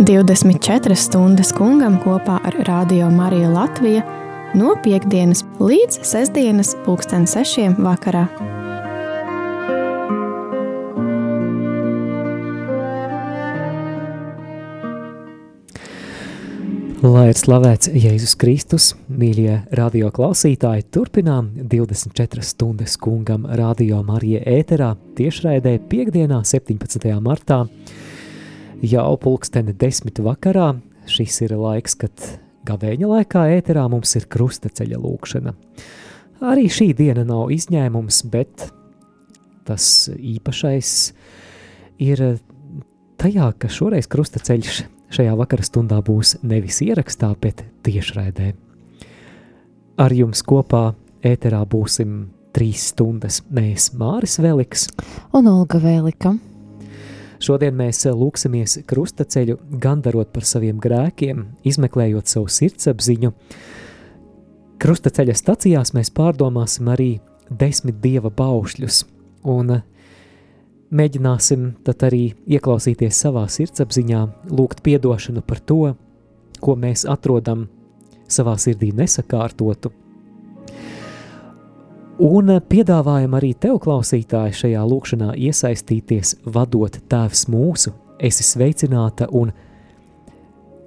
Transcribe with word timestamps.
Divdesmit 0.00 0.62
četras 0.62 0.98
stundas 0.98 1.52
kungam 1.52 1.98
kopā 2.04 2.38
ar 2.44 2.54
Radio 2.66 3.10
Mariju 3.10 3.50
Latviju 3.54 4.02
no 4.54 4.74
piekdienas 4.84 5.44
līdz 5.58 6.02
sestdienas 6.02 6.74
pulksten 6.84 7.26
sešiem 7.26 7.76
vakarā. 7.78 8.59
Lai 17.00 17.30
ir 17.30 17.38
slavēts 17.38 17.88
Jēzus 17.96 18.34
Kristus, 18.36 18.90
mīļie 19.08 19.54
radio 19.78 20.10
klausītāji, 20.12 20.84
turpinām 20.92 21.46
24 21.56 22.44
stundas 22.44 22.98
kungam 23.00 23.46
radio 23.56 24.02
Marija 24.04 24.42
ēterā 24.44 24.90
tiešraidē 25.16 25.78
piekdienā 25.88 26.42
17. 26.44 27.08
martā. 27.24 27.62
Jau 28.84 29.06
pulksteni 29.16 29.72
desmit 29.80 30.20
vakarā, 30.20 30.74
šis 31.08 31.40
ir 31.48 31.56
laiks, 31.56 31.96
kad 32.04 32.28
gavēņa 32.68 33.12
laikā 33.14 33.46
ēterā 33.56 33.88
mums 33.88 34.12
ir 34.20 34.28
krustaceļa 34.28 35.00
lūkšana. 35.00 35.56
Arī 36.52 36.68
šī 36.68 36.92
diena 37.00 37.24
nav 37.24 37.48
izņēmums, 37.56 38.22
bet 38.28 38.68
tas 39.64 39.90
īpašais 40.12 40.94
ir 42.12 42.26
tajā, 43.16 43.52
ka 43.56 43.72
šoreiz 43.72 44.12
krustaceļš 44.12 44.84
šajā 45.14 45.36
vakara 45.38 45.66
stundā 45.66 46.00
būs 46.04 46.38
nevis 46.42 46.80
ierakstā, 46.86 47.32
bet 47.40 47.64
tiešraidē. 47.86 48.52
Ar 50.00 50.14
jums 50.16 50.42
kopā 50.46 50.94
ēterā 51.26 51.60
būsim 51.68 52.30
trīs 52.56 52.90
stundas. 52.90 53.40
Mēs 53.52 53.90
Māris 53.98 54.38
Veliks 54.42 54.88
un 55.36 55.50
Olga 55.50 55.80
Vēlika. 55.82 56.34
Šodien 57.40 57.76
mēs 57.76 58.02
lūksimies 58.04 58.82
krustaceļu, 58.88 59.56
gandarot 59.80 60.28
par 60.32 60.44
saviem 60.44 60.80
grēkiem, 60.82 61.46
izmeklējot 61.64 62.28
savu 62.28 62.50
sirdsapziņu. 62.52 63.32
Krustaceļa 64.80 65.36
stacijās 65.36 65.94
mēs 65.96 66.12
pārdomāsim 66.16 66.90
arī 66.92 67.14
desmit 67.48 68.00
dieva 68.04 68.32
baušļus, 68.32 69.04
un 69.48 69.80
mēģināsim 70.90 71.70
tad 71.86 72.02
arī 72.08 72.34
ieklausīties 72.50 73.22
savā 73.24 73.46
sirdsapziņā, 73.50 74.22
lūgt 74.50 74.82
piedošanu 74.86 75.42
par 75.46 75.62
to, 75.62 75.94
ko 76.60 76.76
mēs 76.76 77.06
atrodam 77.08 77.68
savā 78.30 78.56
sirdī 78.60 78.92
nesakārtotu. 78.96 79.92
Un 82.20 82.52
piedāvājam 82.68 83.34
arī 83.38 83.54
tev, 83.56 83.78
klausītāji, 83.80 84.52
šajā 84.58 84.84
lūkšanā 84.84 85.32
iesaistīties, 85.40 86.34
vadot 86.44 86.98
Tēvs 87.08 87.46
mūsu, 87.48 87.94
esi 88.20 88.44
sveicināta 88.44 89.30
un 89.32 89.54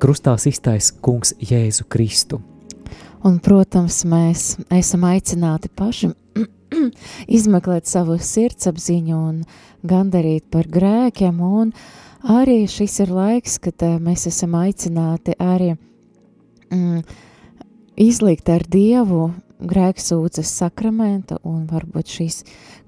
krustā 0.04 0.36
iztais 0.38 0.92
Kungs 1.02 1.34
Jēzu 1.42 1.88
Kristu. 1.90 2.44
Un, 3.24 3.40
protams, 3.40 4.04
mēs 4.06 4.58
esam 4.76 5.08
aicināti 5.08 5.72
paši 5.74 6.12
izmeklēt 7.40 7.90
savu 7.90 8.20
sirdsapziņu 8.20 9.18
un 9.18 9.42
gandarīt 9.88 10.48
par 10.52 10.68
grēkiem, 10.72 11.40
un 11.44 11.74
arī 12.24 12.64
šis 12.72 13.00
ir 13.06 13.14
laiks, 13.14 13.60
kad 13.64 13.86
uh, 13.86 14.00
mēs 14.04 14.28
esam 14.32 14.56
aicināti 14.60 15.36
arī 15.40 15.74
mm, 16.72 17.04
izlikt 18.00 18.50
ar 18.50 18.66
Dievu 18.68 19.32
grēksūdzes 19.64 20.50
sakramenta, 20.60 21.40
un 21.48 21.64
varbūt 21.70 22.12
šīs 22.18 22.42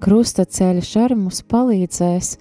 krustaceļš 0.04 0.92
arī 1.04 1.18
mums 1.20 1.42
palīdzēs 1.48 2.36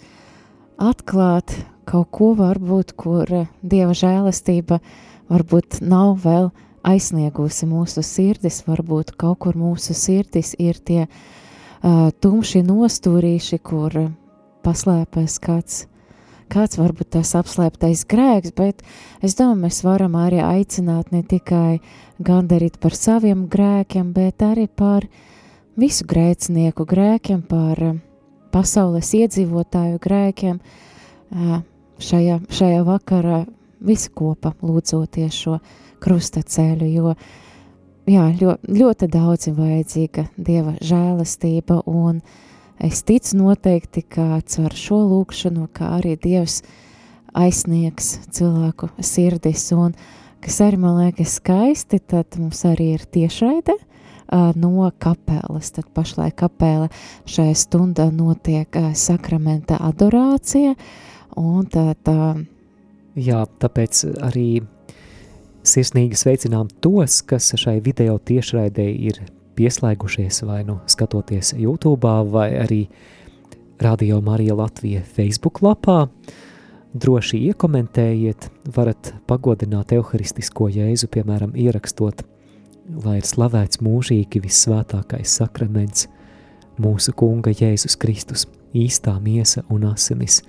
atklāt 0.81 1.55
kaut 1.87 2.11
ko 2.15 2.33
varbūt, 2.35 2.95
kur 2.97 3.29
Dieva 3.61 3.95
žēlastība 3.95 4.81
varbūt 5.31 5.79
nav 5.85 6.17
vēl 6.25 6.51
aizsniegusi 6.85 7.67
mūsu 7.69 8.03
sirdis, 8.05 8.61
varbūt 8.67 9.15
kaut 9.17 9.39
kur 9.45 9.57
mūsu 9.57 9.95
sirdis 9.97 10.53
ir 10.61 10.77
tie 10.77 11.05
uh, 11.05 12.11
tumši 12.21 12.61
nostūrīši, 12.65 13.61
kur 13.65 13.97
paslēpēs 14.65 15.37
kāds, 15.43 15.83
kāds 16.51 16.79
varbūt 16.79 17.13
tas 17.17 17.33
apslēptais 17.37 18.05
grēks, 18.09 18.53
bet 18.57 18.81
es 19.25 19.37
domāju, 19.37 19.61
mēs 19.65 19.81
varam 19.85 20.17
arī 20.19 20.41
aicināt 20.43 21.11
ne 21.13 21.21
tikai 21.25 21.79
gandarīt 22.25 22.79
par 22.81 22.97
saviem 22.97 23.45
grēkiem, 23.51 24.11
bet 24.15 24.45
arī 24.45 24.67
par 24.67 25.07
visu 25.79 26.07
grēcinieku 26.09 26.85
grēkiem, 26.89 27.43
par 27.49 27.81
pasaules 28.55 29.11
iedzīvotāju 29.17 29.99
grēkiem. 30.01 30.59
Šajā, 32.05 32.39
šajā 32.51 32.83
vakarā 32.87 33.45
visi 33.85 34.11
kopā 34.15 34.51
lūdzoties 34.63 35.35
šo 35.45 35.59
krustaceļu, 36.03 36.87
jo 36.91 37.13
jā, 38.11 38.25
ļoti, 38.39 38.75
ļoti 38.79 39.07
daudz 39.11 39.47
ir 39.49 39.55
vajadzīga 39.59 40.25
Dieva 40.35 40.75
žēlastība 40.83 41.81
un 41.89 42.19
uh, 42.19 42.43
Es 42.79 43.03
ticu 43.07 43.37
noteikti, 43.39 44.03
ka 44.03 44.41
caur 44.43 44.75
šo 44.75 44.99
lūkšanu, 45.07 45.69
kā 45.75 45.95
arī 45.97 46.15
Dievs 46.19 46.59
aizsniegs 47.35 48.17
cilvēku 48.35 48.89
sirdis, 48.99 49.69
un 49.75 49.95
kas 50.43 50.59
arī 50.63 50.79
man 50.83 50.99
liekas 50.99 51.37
skaisti, 51.39 51.99
tad 51.99 52.35
mums 52.39 52.63
arī 52.67 52.91
ir 52.97 53.05
tiešraide 53.07 53.77
uh, 53.77 54.51
no 54.59 54.89
kapelas, 54.99 55.71
tad 55.75 55.87
pašlaik 55.95 56.35
kapela 56.43 56.89
šajā 57.29 57.55
stundā 57.63 58.09
notiek 58.11 58.69
uh, 58.79 58.91
sakramenta 58.93 59.79
adorācija, 59.79 60.75
un 61.39 61.71
tad... 61.71 62.11
Uh, 62.11 62.43
Jā, 63.15 63.45
tāpēc 63.63 64.01
arī 64.27 64.49
sirsnīgi 65.63 66.19
sveicinām 66.19 66.67
tos, 66.83 67.21
kas 67.23 67.53
šai 67.55 67.77
video 67.83 68.17
tiešraidē 68.19 68.89
ir 68.91 69.21
pieslēgušies 69.55 70.43
vai 70.47 70.63
nu 70.67 70.79
skatoties 70.91 71.53
YouTube, 71.57 72.11
vai 72.31 72.49
arī 72.59 72.81
Radio 73.81 74.21
Marija 74.21 74.55
Latvija 74.55 75.01
Facebook 75.03 75.61
lapā. 75.65 76.05
Droši 76.95 77.41
iekomentējiet, 77.49 78.47
varat 78.75 79.11
pagodināt 79.27 79.91
evharistisko 79.97 80.69
jēzu, 80.71 81.09
piemēram, 81.11 81.51
ierakstot, 81.59 82.23
lai 83.03 83.17
ir 83.19 83.27
slavēts 83.27 83.81
mūžīgi 83.83 84.39
vissvētākais 84.45 85.33
sakraments, 85.41 86.07
mūsu 86.79 87.11
kunga 87.17 87.51
Jēzus 87.51 87.97
Kristus, 87.99 88.45
īstā 88.75 89.17
miesa 89.23 89.65
un 89.71 89.89
asinis. 89.91 90.39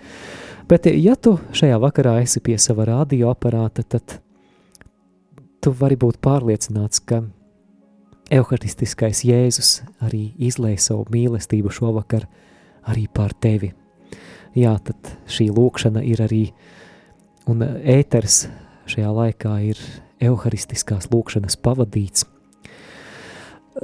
Bet, 0.70 0.86
ja 0.86 1.16
tu 1.18 1.36
šajā 1.54 1.78
vakarā 1.82 2.20
esi 2.22 2.42
pie 2.42 2.58
sava 2.62 2.86
radioaparāta, 2.92 3.82
tad 3.82 4.20
tu 5.62 5.74
vari 5.74 5.98
būt 5.98 6.18
pārliecināts, 6.22 7.02
ka 7.02 7.24
Euharistiskais 8.26 9.20
Jēzus 9.22 9.84
arī 10.02 10.32
izlēja 10.42 10.80
savu 10.88 11.04
mīlestību 11.14 11.70
šovakar 11.70 12.26
arī 12.90 13.06
pār 13.06 13.34
tevi. 13.38 13.70
Jā, 14.56 14.72
tad 14.82 15.12
šī 15.30 15.50
lūkšana 15.54 16.02
ir 16.02 16.22
arī, 16.24 16.42
un 17.46 17.62
ēters 17.62 18.46
šajā 18.90 19.12
laikā 19.14 19.52
ir 19.68 19.82
Euharistiskās 20.26 21.06
lūkšanas 21.12 21.58
pavadīts. 21.62 22.26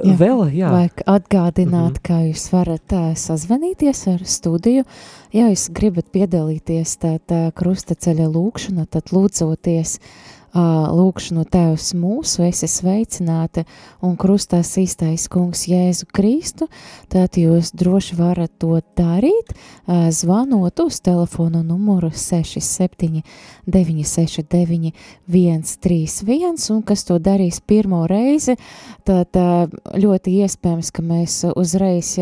Jā, 0.01 0.15
Vēl, 0.17 0.47
jā. 0.57 0.71
Vajag 0.73 1.03
atgādināt, 1.05 1.71
mm 1.71 2.01
-hmm. 2.01 2.03
kā 2.03 2.19
jūs 2.25 2.47
varat 2.51 2.81
tā, 2.89 3.15
sazvanīties 3.15 4.07
ar 4.07 4.25
studiju. 4.25 4.83
Ja 5.31 5.47
jūs 5.47 5.69
gribat 5.69 6.09
piedalīties 6.11 6.97
tā, 6.97 7.19
tā 7.19 7.51
krustaceļa 7.53 8.25
lūkšana, 8.27 8.87
tad 8.89 9.13
lūdzoties 9.13 9.99
uh, 9.99 10.42
lūkšanu 10.53 11.45
Tēvs 11.49 11.93
mūsu, 11.97 12.43
esi 12.45 12.67
sveicināta 12.69 13.63
un 14.05 14.15
krustās 14.19 14.75
īstais 14.77 15.25
kungs 15.31 15.65
Jēzu 15.69 16.05
Kristu, 16.13 16.67
tad 17.09 17.37
jūs 17.39 17.71
droši 17.73 18.17
varat 18.19 18.53
to 18.61 18.77
darīt, 18.97 19.53
zvanot 19.87 20.79
uz 20.85 20.99
telefonu 21.01 21.63
numuru 21.65 22.11
67 22.13 23.23
969 23.65 24.93
131, 25.27 26.69
un 26.75 26.83
kas 26.85 27.05
to 27.07 27.17
darīs 27.17 27.61
pirmo 27.65 28.03
reizi, 28.09 28.57
tad 29.07 29.33
ļoti 29.97 30.37
iespējams, 30.43 30.91
ka 30.93 31.05
mēs 31.05 31.39
uzreiz 31.55 32.17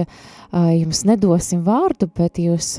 jums 0.52 1.04
nedosim 1.08 1.64
vārdu, 1.64 2.10
bet 2.16 2.40
jūs 2.42 2.78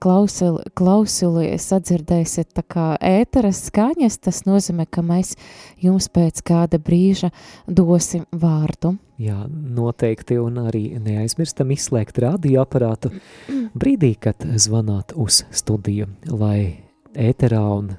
klausili, 0.00 0.62
klausili 0.76 1.50
sadzirdēsiet 1.60 2.54
tā 2.56 2.64
kā 2.64 2.86
ēteras 3.00 3.66
skaņas, 3.68 4.18
tas 4.24 4.44
nozīmē, 4.48 4.65
ka 4.90 5.04
mēs 5.06 5.34
jums 5.82 6.08
pēc 6.12 6.42
kāda 6.46 6.80
brīža 6.82 7.30
dosim 7.66 8.24
vārdu. 8.32 8.96
Jā, 9.22 9.46
noteikti, 9.48 10.36
un 10.42 10.58
arī 10.66 10.98
neaizmirstam 11.00 11.70
izslēgt 11.72 12.18
radioaparātu 12.24 13.12
brīdī, 13.80 14.14
kad 14.20 14.44
zvanāt 14.60 15.14
uz 15.16 15.44
studiju, 15.54 16.10
lai 16.28 16.82
ēterā 17.16 17.62
un 17.78 17.94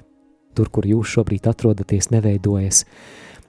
tur, 0.54 0.70
kur 0.74 0.86
jūs 0.86 1.16
šobrīd 1.16 1.48
atrodaties, 1.50 2.10
neveidojas 2.14 2.84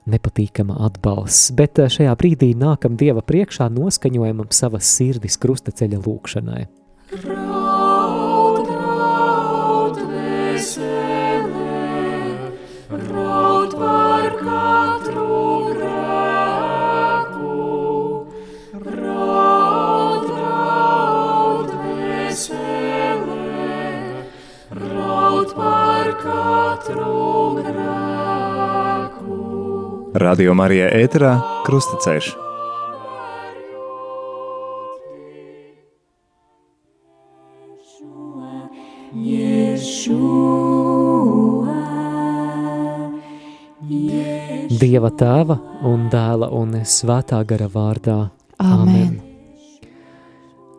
nepatīkama 0.10 0.80
atbalsts, 0.88 1.54
bet 1.58 1.82
eh, 1.82 1.90
šajā 1.92 2.14
brīdī 2.18 2.54
nākam 2.58 2.98
Dieva 2.98 3.22
priekšā 3.26 3.70
noskaņojamam 3.74 4.50
savas 4.56 4.90
sirdis 4.98 5.38
krustaceļa 5.42 6.02
lūkšanai. 6.06 6.64
Rā. 7.26 7.69
Radio 30.16 30.54
Marija 30.56 30.88
ēterā 30.96 31.34
Krustaceļš. 31.68 32.30
Dieva 44.80 45.12
tēva 45.12 45.60
un 45.84 46.08
dēla 46.08 46.48
un 46.56 46.80
svētā 46.88 47.44
gara 47.44 47.68
vārdā. 47.68 48.20
Amen. 48.64 49.20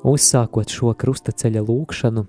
Uzsākot 0.08 0.72
šo 0.72 0.94
krustaceļa 0.96 1.60
lūkšanu, 1.60 2.24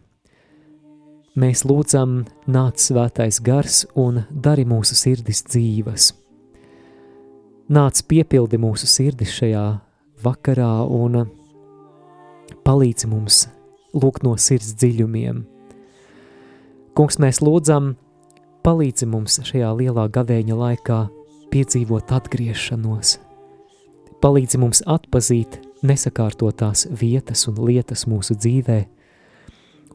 mēs 1.39 1.63
lūdzam 1.63 2.25
nāc 2.51 2.81
svētais 2.81 3.39
gars 3.43 3.85
un 3.95 4.23
dari 4.31 4.65
mūsu 4.67 4.97
sirdis 4.97 5.43
dzīvas. 5.47 6.11
Nāc 7.71 8.01
piepildi 8.03 8.59
mūsu 8.59 8.87
sirdis 8.89 9.31
šajā 9.37 9.65
vakarā 10.23 10.73
un 10.91 11.23
palīdzi 12.67 13.07
mums 13.07 13.45
lūgt 13.95 14.25
no 14.27 14.35
sirds 14.35 14.73
dziļumiem. 14.75 15.45
Kungs, 16.95 17.17
mēs 17.23 17.39
lūdzam, 17.39 17.93
palīdzi 18.65 19.07
mums 19.07 19.39
šajā 19.47 19.71
lielā 19.79 20.09
gavēņa 20.11 20.57
laikā 20.59 21.01
piedzīvot 21.51 22.11
atgriešanos. 22.11 23.17
Palīdzi 24.21 24.59
mums 24.61 24.83
atpazīt 24.85 25.61
nesakārtotās 25.87 26.89
vietas 26.91 27.47
un 27.49 27.63
lietas 27.65 28.03
mūsu 28.05 28.35
dzīvē, 28.35 28.83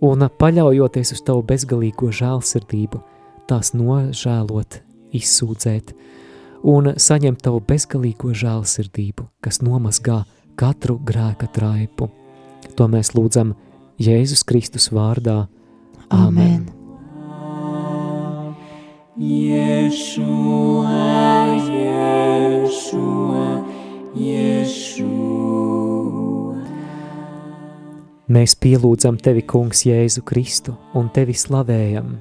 un 0.04 0.26
paļaujoties 0.38 1.12
uz 1.16 1.22
tavu 1.24 1.44
bezgalīgo 1.46 2.10
žēlsirdību, 2.12 3.00
tās 3.48 3.72
nožēlot, 3.76 4.80
izsūdzēt, 5.16 5.92
un 6.66 6.92
saņemt 7.00 7.42
tavu 7.46 7.60
bezgalīgo 7.66 8.32
žēlsirdību, 8.36 9.28
kas 9.40 9.62
nomazgā 9.64 10.24
katru 10.58 10.98
grēka 11.04 11.46
traipu. 11.52 12.10
To 12.76 12.88
mēs 12.92 13.14
lūdzam 13.16 13.54
Jēzus 14.02 14.44
Kristus 14.44 14.90
vārdā. 14.92 15.46
Amen! 16.12 16.66
Yeshua, 19.16 20.92
Yeshua, 21.72 23.46
Yeshua. 24.12 25.56
Mēs 28.26 28.56
pielūdzam 28.58 29.20
tevi, 29.22 29.44
Kungs, 29.46 29.84
Jēzu 29.86 30.24
Kristu, 30.26 30.74
un 30.98 31.08
tevi 31.14 31.34
slavējam. 31.36 32.16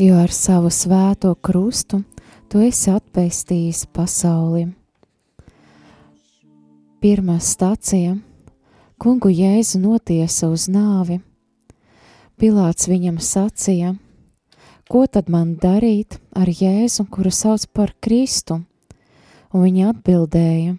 Jo 0.00 0.22
ar 0.22 0.32
savu 0.32 0.70
svēto 0.72 1.34
krustu 1.34 2.00
tu 2.48 2.62
esi 2.64 2.90
atpestījis 2.94 3.84
pasauli. 3.92 4.68
Pirmā 7.02 7.38
stācija- 7.38 8.16
Kungu 9.02 9.28
Jēzu 9.28 9.78
notiesa 9.78 10.48
uz 10.48 10.66
nāvi. 10.68 11.20
Pilāts 12.38 12.88
viņam 12.88 13.18
sacīja– 13.18 13.96
ko 14.88 15.04
tad 15.06 15.28
man 15.28 15.54
darīt 15.60 16.16
ar 16.32 16.48
Jēzu, 16.48 17.04
kuru 17.12 17.30
sauc 17.30 17.66
par 17.76 17.92
Kristu? 18.00 18.62
Un 19.52 19.64
viņi 19.64 19.84
atbildēja, 19.92 20.76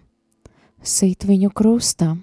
sit 0.82 1.26
viņu 1.26 1.50
krustā. 1.54 2.16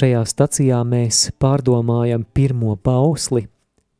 Šajā 0.00 0.20
stacijā 0.24 0.78
mēs 0.88 1.26
pārdomājam 1.42 2.22
pirmo 2.32 2.72
pausli. 2.80 3.42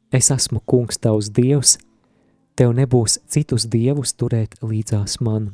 Es 0.08 0.30
esmu 0.32 0.62
kungs 0.64 0.96
tavs 0.96 1.28
dievs, 1.36 1.74
tev 2.56 2.72
nebūs 2.78 3.18
citus 3.28 3.66
dievus 3.68 4.14
turēt 4.16 4.56
līdzās 4.64 5.18
man. 5.20 5.50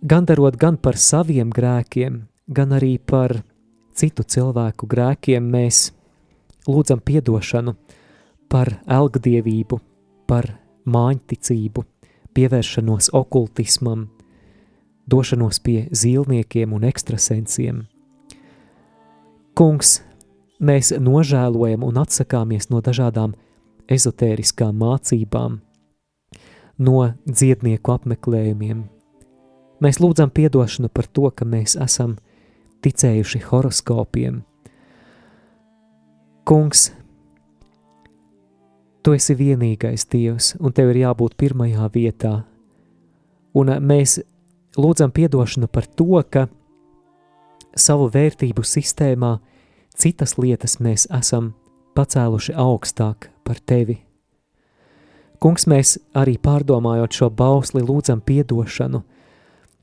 Gan 0.00 0.24
darot 0.24 0.56
gan 0.56 0.80
par 0.80 0.96
saviem 0.96 1.52
grēkiem, 1.52 2.22
gan 2.48 2.72
arī 2.72 2.94
par 2.96 3.42
citu 3.92 4.24
cilvēku 4.24 4.88
grēkiem, 4.88 5.44
mēs 5.44 5.90
lūdzam 6.64 7.04
piedošanu 7.04 7.76
par 8.48 8.78
elgdievību, 8.88 9.82
par 10.24 10.54
māņticību, 10.88 11.84
pievēršanos 12.32 13.12
okultismam, 13.12 14.08
došanos 15.04 15.60
pie 15.60 15.82
zīlniekiem 15.92 16.72
un 16.72 16.88
ekstrasensiem. 16.88 17.90
Kungs, 19.58 20.00
mēs 20.60 20.92
nožēlojam 20.96 21.84
un 21.84 21.98
atsakāmies 22.00 22.70
no 22.70 22.80
dažādām 22.84 23.34
ezotēriskām 23.90 24.76
mācībām, 24.80 25.58
no 26.78 26.98
dziednieku 27.26 27.96
apmeklējumiem. 27.96 28.84
Mēs 29.80 29.98
lūdzam 30.00 30.30
piedošanu 30.30 30.92
par 30.92 31.08
to, 31.08 31.30
ka 31.32 31.48
mēs 31.48 31.76
esam 31.80 32.18
ticējuši 32.84 33.42
horoskopiem, 33.48 34.42
Kungs, 36.50 36.88
tu 39.04 39.12
esi 39.14 39.36
vienīgais 39.38 40.02
Dievs, 40.10 40.54
un 40.58 40.72
tev 40.74 40.88
ir 40.90 41.04
jābūt 41.04 41.36
pirmajā 41.38 41.84
vietā. 41.94 42.32
Un 43.54 43.70
mēs 43.86 44.16
lūdzam 44.74 45.12
piedošanu 45.14 45.68
par 45.70 45.86
to, 45.86 46.18
ka 46.26 46.48
savu 47.76 48.08
vērtību 48.12 48.64
sistēmā 48.66 49.38
citas 49.96 50.36
lietas 50.38 50.78
mēs 50.80 51.06
esam 51.14 51.52
pacēluši 51.98 52.54
augstāk 52.58 53.30
par 53.44 53.60
tevi. 53.66 54.00
Kungs, 55.40 55.64
mēs 55.64 55.96
arī 56.12 56.36
pārdomājot 56.36 57.16
šo 57.16 57.30
bausli, 57.32 57.80
lūdzam 57.80 58.20
piedošanu 58.20 59.00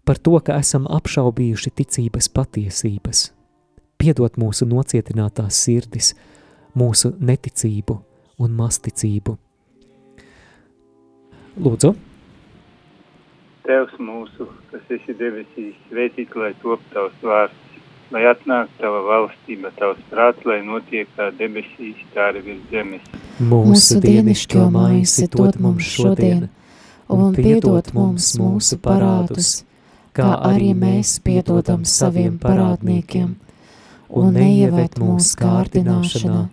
par 0.05 0.19
to, 0.21 0.37
ka 0.39 0.59
esam 0.61 0.85
apšaubījuši 0.87 1.73
ticības 1.81 2.29
patiesības. 2.31 3.23
Piedot 3.97 4.37
mūsu 4.37 4.67
nocietinātās 4.69 5.57
sirdis, 5.65 6.13
mūsu 6.77 7.15
neticību 7.17 7.97
un 8.39 8.53
masticību. 8.59 9.33
Lūdzu! 11.57 11.95
Tevs 13.65 13.97
mūsu, 13.99 14.45
kas 14.71 14.93
esi 14.93 15.17
debesīs, 15.17 15.75
svētīt, 15.89 16.37
lai 16.39 16.53
top 16.61 16.85
tavs 16.93 17.17
vārds, 17.25 17.66
lai 18.11 18.23
atnāk 18.29 18.69
tava 18.81 19.01
valstība, 19.05 19.71
tavs 19.77 20.03
prāts, 20.11 20.45
lai 20.47 20.59
notiek 20.65 21.09
kā 21.17 21.29
debesīs, 21.37 21.99
tā 22.13 22.29
arī 22.31 22.43
virs 22.45 22.67
zemes. 22.71 23.07
Mūsu 23.39 23.99
dienišķo 24.03 24.67
maizi 24.73 25.27
dod 25.33 25.59
mums 25.61 25.89
šodien, 25.95 26.47
un 27.11 27.35
piedod 27.35 27.91
mums 27.95 28.33
mūsu 28.39 28.79
parādus, 28.83 29.63
kā 30.17 30.31
arī 30.49 30.73
mēs 30.77 31.17
piedodam 31.23 31.83
saviem 31.85 32.39
parādniekiem, 32.41 33.35
un 34.09 34.33
neieved 34.33 34.97
mūsu 35.01 35.37
kārdināšanā, 35.43 36.47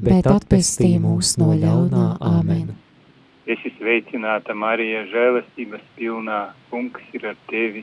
bet 0.00 0.28
atpestī 0.30 0.94
mūs 1.02 1.36
no 1.40 1.54
ļaunā. 1.56 2.06
Āmen. 2.20 2.70
Es 3.50 3.58
esmu 3.58 3.80
sveicināta 3.80 4.54
Marija, 4.54 5.02
žēlastības 5.10 5.82
pilnā, 5.96 6.52
kungs 6.70 7.02
ir 7.16 7.24
ar 7.32 7.38
tevi. 7.50 7.82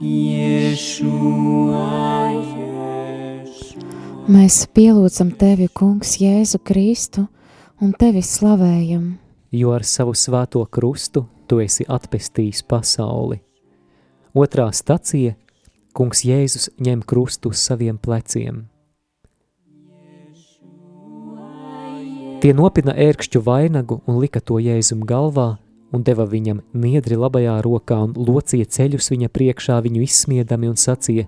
Yeshua, 0.00 1.86
Yeshua, 2.44 3.40
Mēs 4.28 4.68
pielūdzam 4.76 5.32
Tevi, 5.40 5.68
Kungs, 5.72 6.20
Jēzu 6.20 6.60
Kristu, 6.60 7.24
un 7.80 7.96
Tevi 7.96 8.20
slavējam. 8.20 9.16
Jo 9.56 9.72
ar 9.72 9.84
savu 9.88 10.12
svēto 10.12 10.60
krustu 10.68 11.24
Tu 11.48 11.64
esi 11.64 11.88
atpestījis 11.88 12.62
pasauli. 12.68 13.40
Otrā 14.36 14.68
stacija– 14.76 15.34
kungs 15.96 16.22
Jēzus 16.22 16.68
ņem 16.78 17.00
krustu 17.02 17.50
uz 17.50 17.58
saviem 17.64 17.98
pleciem. 17.98 18.68
Tie 22.40 22.54
nopina 22.56 22.94
ērkšķu 22.96 23.42
vainagu 23.44 23.98
un 24.08 24.16
lika 24.16 24.40
to 24.40 24.56
Jēzum 24.64 25.02
galvā 25.04 25.58
un 25.92 26.04
deva 26.06 26.24
viņam 26.24 26.62
niedri 26.72 27.18
labajā 27.20 27.58
rokā 27.66 27.98
un 28.06 28.14
locīja 28.16 28.64
ceļus 28.64 29.10
viņa 29.12 29.28
priekšā 29.28 29.76
viņu 29.84 30.00
izsmiedami 30.06 30.70
un 30.70 30.78
sacīja 30.80 31.26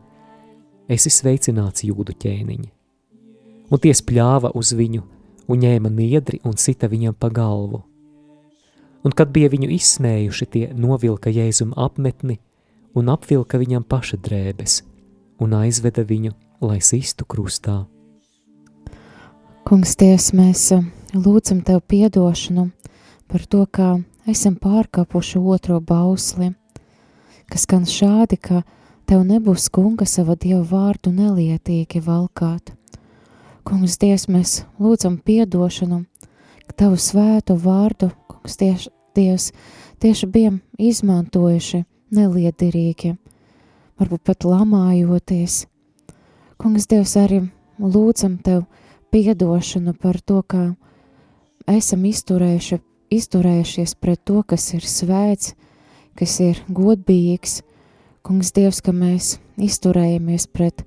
esi 0.88 1.12
sveicināts 1.12 1.85
jūdu 1.85 2.14
ķēniņi. 2.16 2.71
Un 3.69 3.83
tie 3.85 3.92
spļāva 3.92 4.54
uz 4.57 4.73
viņu, 4.73 5.02
un 5.52 5.61
ņēma 5.61 5.92
niedri 5.92 6.40
un 6.49 6.57
sita 6.57 6.88
viņam 6.88 7.19
pa 7.21 7.28
galvu. 7.28 7.83
Un 9.04 9.12
kad 9.12 9.37
bija 9.37 9.52
viņu 9.52 9.69
izsmējuši, 9.76 10.49
tie 10.49 10.64
novilka 10.73 11.28
Jēzum 11.28 11.76
apmetni 11.76 12.38
un 12.97 13.12
apvilka 13.12 13.61
viņam 13.61 13.85
paša 13.85 14.16
drēbes 14.16 14.81
un 15.45 15.61
aizveda 15.61 16.09
viņu, 16.09 16.33
lai 16.64 16.81
sistu 16.81 17.28
krustā. 17.28 17.83
Kungs, 19.69 19.92
Dievs, 20.00 20.33
mēs 20.37 20.71
eh, 20.75 20.83
lūdzam 21.12 21.61
Tev 21.64 21.83
piedošanu 21.85 22.71
par 23.28 23.45
to, 23.45 23.66
kā 23.66 24.00
esam 24.28 24.54
pārkāpuši 24.57 25.40
otro 25.40 25.81
bausli, 25.81 26.52
kas 27.50 27.66
skan 27.66 27.85
šādi, 27.88 28.38
ka 28.40 28.62
Tev 29.07 29.25
nebūs 29.28 29.69
kunga 29.69 30.07
sava 30.09 30.37
Dieva 30.40 30.62
vārdu 30.64 31.11
nelietīgi 31.12 32.00
valkāt. 32.00 32.73
Kungs, 33.66 33.99
Dievs, 34.00 34.25
mēs 34.31 34.62
lūdzam 34.81 35.19
piedošanu, 35.21 36.04
ka 36.66 36.76
Tavu 36.85 36.97
svētu 36.97 37.59
vārdu, 37.61 38.09
kungs, 38.31 38.57
tieši, 38.57 38.88
Dievs, 39.12 39.50
tieši 40.00 40.28
bijām 40.33 40.61
izmantojuši 40.81 41.83
neliederīgi, 42.14 43.16
varbūt 44.00 44.25
pat 44.25 44.47
lamājoties. 44.49 45.66
Kungs, 46.57 46.88
Dievs, 46.88 47.19
arī 47.21 47.42
lūdzam 47.78 48.38
Tev 48.40 48.64
piedošanu 49.12 49.92
par 50.00 50.23
to, 50.25 50.40
ka 50.40 50.71
esam 51.71 52.04
izturējuši, 52.09 52.78
izturējušies 53.12 53.95
pret 54.00 54.23
to, 54.25 54.42
kas 54.47 54.69
ir 54.76 54.87
svēts, 54.87 55.54
kas 56.19 56.38
ir 56.40 56.62
godbijīgs. 56.69 57.61
Kungs, 58.23 58.52
Dievs, 58.54 58.78
ka 58.85 58.95
mēs 58.95 59.37
izturējamies 59.59 60.47
pret 60.54 60.85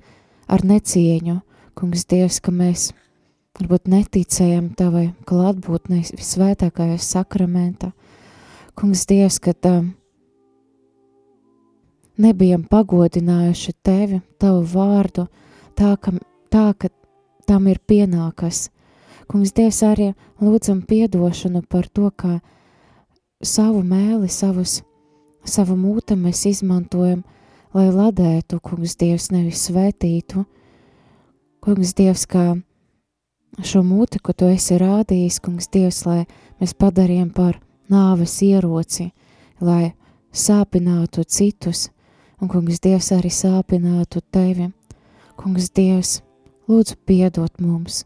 ar 0.48 0.64
necieņu. 0.64 1.42
Kungs, 1.76 2.06
Dievs, 2.08 2.40
ka 2.40 2.54
mēs 2.56 2.94
varbūt 3.60 3.90
neticējam 3.92 4.72
Tavai 4.80 5.10
klātbūtnei 5.28 6.06
visvētākajā 6.16 6.98
sakramentā. 7.04 7.92
Kungs, 8.76 9.04
Dievs, 9.08 9.40
ka 9.44 9.54
um, 9.72 9.92
nebijam 12.18 12.64
pagodinājuši 12.72 13.76
Tevi, 13.84 14.22
Tavu 14.40 14.64
vārdu, 14.72 15.28
tā, 15.76 15.96
ka, 16.00 16.16
tā, 16.52 16.70
ka 16.80 16.92
tam 17.48 17.68
ir 17.72 17.80
pienākas. 17.88 18.70
Kungs, 19.26 19.54
Dievs, 19.58 19.82
arī 19.86 20.12
lūdzam 20.44 20.84
piedošanu 20.86 21.64
par 21.70 21.88
to, 21.90 22.12
ka 22.14 22.40
savu 23.42 23.82
mēli, 23.86 24.30
savus, 24.30 24.84
savu 25.46 25.78
mūtu 25.80 26.18
mēs 26.20 26.44
izmantojam, 26.50 27.24
lai 27.76 27.90
ladētu, 27.92 28.60
kungs, 28.64 28.96
Dievs, 29.00 29.32
nevis 29.34 29.66
svētītu. 29.68 30.46
Kungs, 31.66 31.96
Dievs, 31.98 32.28
kā 32.30 32.54
šo 33.66 33.82
mūti, 33.84 34.22
ko 34.22 34.34
tu 34.38 34.48
esi 34.52 34.78
rādījis, 34.80 35.42
kungs, 35.44 35.70
Dievs, 35.74 36.06
lai 36.06 36.24
mēs 36.62 36.76
padarījām 36.78 37.32
par 37.34 37.60
nāves 37.92 38.38
ieroci, 38.46 39.10
lai 39.60 39.94
sāpinātu 40.36 41.26
citus, 41.26 41.90
un, 42.40 42.50
kungs, 42.52 42.82
Dievs, 42.84 43.12
arī 43.16 43.34
sāpinātu 43.34 44.22
tevi. 44.32 44.70
Kungs, 45.36 45.72
Dievs, 45.76 46.20
lūdzu 46.70 46.96
piedot 47.08 47.60
mums, 47.60 48.06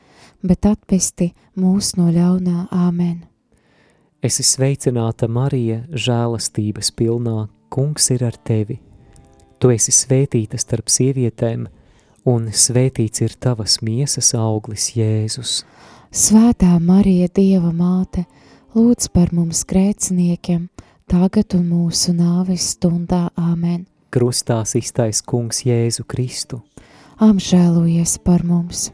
bet 0.43 0.65
atpesti 0.65 1.31
mūs 1.57 1.95
no 1.97 2.09
ļaunā 2.11 2.67
āmen. 2.71 3.21
Esi 4.21 4.45
sveicināta 4.45 5.25
Marija, 5.25 5.81
žēlastības 5.89 6.91
pilnā, 6.93 7.47
kungs 7.73 8.11
ir 8.13 8.25
ar 8.27 8.37
tevi. 8.37 8.77
Tu 9.61 9.71
esi 9.73 9.93
svētīta 9.93 10.59
starp 10.61 10.91
sievietēm, 10.93 11.65
un 12.29 12.51
svētīts 12.53 13.23
ir 13.25 13.33
tavas 13.41 13.79
miesas 13.81 14.33
auglis 14.37 14.91
Jēzus. 14.97 15.63
Svētā 16.11 16.75
Marija, 16.83 17.31
Dieva 17.33 17.73
māte, 17.73 18.27
lūdz 18.75 19.09
par 19.15 19.33
mums 19.33 19.63
grēciniekiem, 19.65 20.67
tagad 21.09 21.57
un 21.57 21.67
mūsu 21.71 22.13
nāves 22.13 22.75
stundā 22.75 23.29
āmen. 23.39 23.87
Krustā 24.11 24.61
iztais 24.77 25.23
kungs 25.25 25.63
Jēzu 25.65 26.05
Kristu. 26.05 26.61
Apžēlojies 27.21 28.19
par 28.25 28.43
mums! 28.45 28.91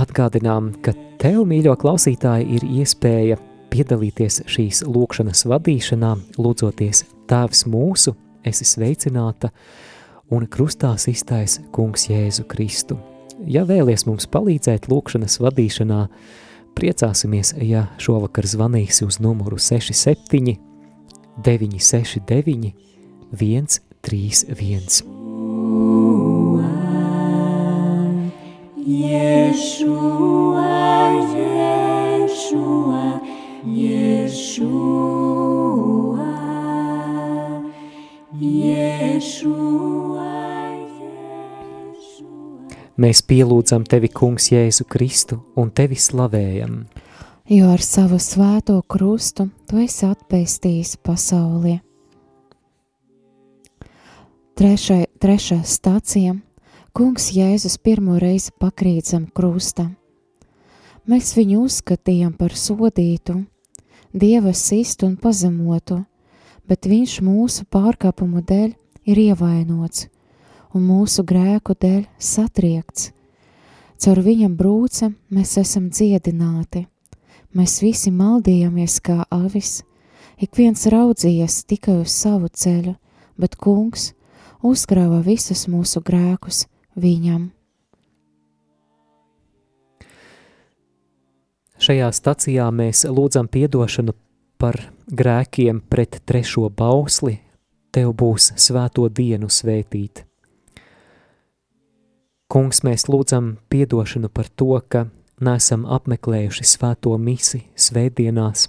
Atgādinām, 0.00 0.72
ka 0.82 0.90
tev, 1.22 1.44
mīļo 1.46 1.76
klausītāji, 1.78 2.48
ir 2.56 2.64
iespēja 2.80 3.36
piedalīties 3.70 4.40
šīs 4.50 4.80
lūkšanas 4.90 5.44
vadīšanā, 5.52 6.10
lūdzoties 6.40 7.04
Tēvs 7.30 7.62
mūsu, 7.70 8.16
esi 8.42 8.66
sveicināta 8.66 9.52
un 10.34 10.48
krustā 10.50 10.96
iztais 10.98 11.60
kungs 11.70 12.08
Jēzu 12.10 12.42
Kristu. 12.50 12.98
Ja 13.46 13.62
vēlies 13.68 14.02
mums 14.08 14.26
palīdzēt 14.26 14.90
lūkšanas 14.90 15.38
vadīšanā, 15.44 16.00
priecāsimies, 16.74 17.54
ja 17.62 17.86
šovakar 18.02 18.50
zvanīsi 18.50 19.06
uz 19.06 19.20
numuru 19.22 19.62
67 19.62 20.58
969 21.38 23.89
131. 24.02 25.04
Yeshua, 28.86 30.64
Yeshua, 31.36 33.20
Yeshua, 33.66 34.80
Yeshua, 38.40 39.52
Yeshua. 41.76 42.30
Mēs 42.96 43.20
pielūdzam 43.24 43.84
tevi, 43.84 44.08
Kungs, 44.08 44.50
Jēzu 44.52 44.84
Kristu 44.88 45.40
un 45.56 45.70
tevi 45.70 45.96
slavējam. 45.96 46.86
Jo 47.50 47.70
ar 47.74 47.82
savu 47.84 48.16
svēto 48.22 48.80
krustu 48.88 49.48
tu 49.68 49.76
esi 49.84 50.06
atpestījis 50.08 50.96
pasauli. 51.04 51.80
Trešai, 54.60 55.06
trešā 55.16 55.62
stācija 55.64 56.34
Kungs 56.92 57.30
Jēzus 57.32 57.78
pirmo 57.80 58.18
reizi 58.20 58.50
pakrīt 58.60 59.08
zem 59.08 59.22
krusta. 59.32 59.86
Mēs 61.08 61.30
viņu 61.32 61.62
uzskatījām 61.64 62.34
par 62.36 62.52
sodītu, 62.52 63.38
dieva 64.12 64.52
sistu 64.52 65.08
un 65.08 65.14
pazemotu, 65.16 66.02
bet 66.68 66.90
viņš 66.92 67.14
mūsu 67.24 67.64
pārkāpumu 67.72 68.44
dēļ 68.52 68.76
ir 69.08 69.22
ievainots 69.24 70.10
un 70.76 70.84
mūsu 70.90 71.24
grēku 71.24 71.78
dēļ 71.80 72.04
satriekts. 72.20 73.14
Caur 73.96 74.20
viņam 74.28 74.60
brūce 74.60 75.14
mēs 75.32 75.56
esam 75.64 75.88
dziedināti. 75.88 76.84
Mēs 77.56 77.80
visi 77.80 78.12
maldījāmies 78.12 79.00
kā 79.00 79.22
avis, 79.32 79.78
ik 80.36 80.52
viens 80.60 80.84
raudzījies 80.84 81.62
tikai 81.64 82.02
uz 82.04 82.12
savu 82.12 82.52
ceļu, 82.52 82.98
bet 83.40 83.56
kungs 83.56 84.10
uzkrāva 84.62 85.20
visus 85.24 85.66
mūsu 85.70 86.02
grēkus 86.04 86.66
viņam. 87.00 87.50
Šajā 91.80 92.10
stacijā 92.12 92.66
mēs 92.76 93.06
lūdzam 93.08 93.48
piedošanu 93.48 94.12
par 94.60 94.76
grēkiem 95.08 95.80
pret 95.88 96.18
trešo 96.28 96.68
bausli, 96.68 97.38
tev 97.90 98.12
būs 98.12 98.52
svēto 98.60 99.06
dienu 99.08 99.48
svētīt. 99.48 100.26
Kungs, 102.50 102.82
mēs 102.84 103.06
lūdzam 103.08 103.54
piedošanu 103.72 104.28
par 104.28 104.50
to, 104.52 104.74
ka 104.92 105.06
nesam 105.40 105.86
apmeklējuši 105.86 106.66
svēto 106.66 107.16
misi 107.16 107.62
svētdienās 107.78 108.68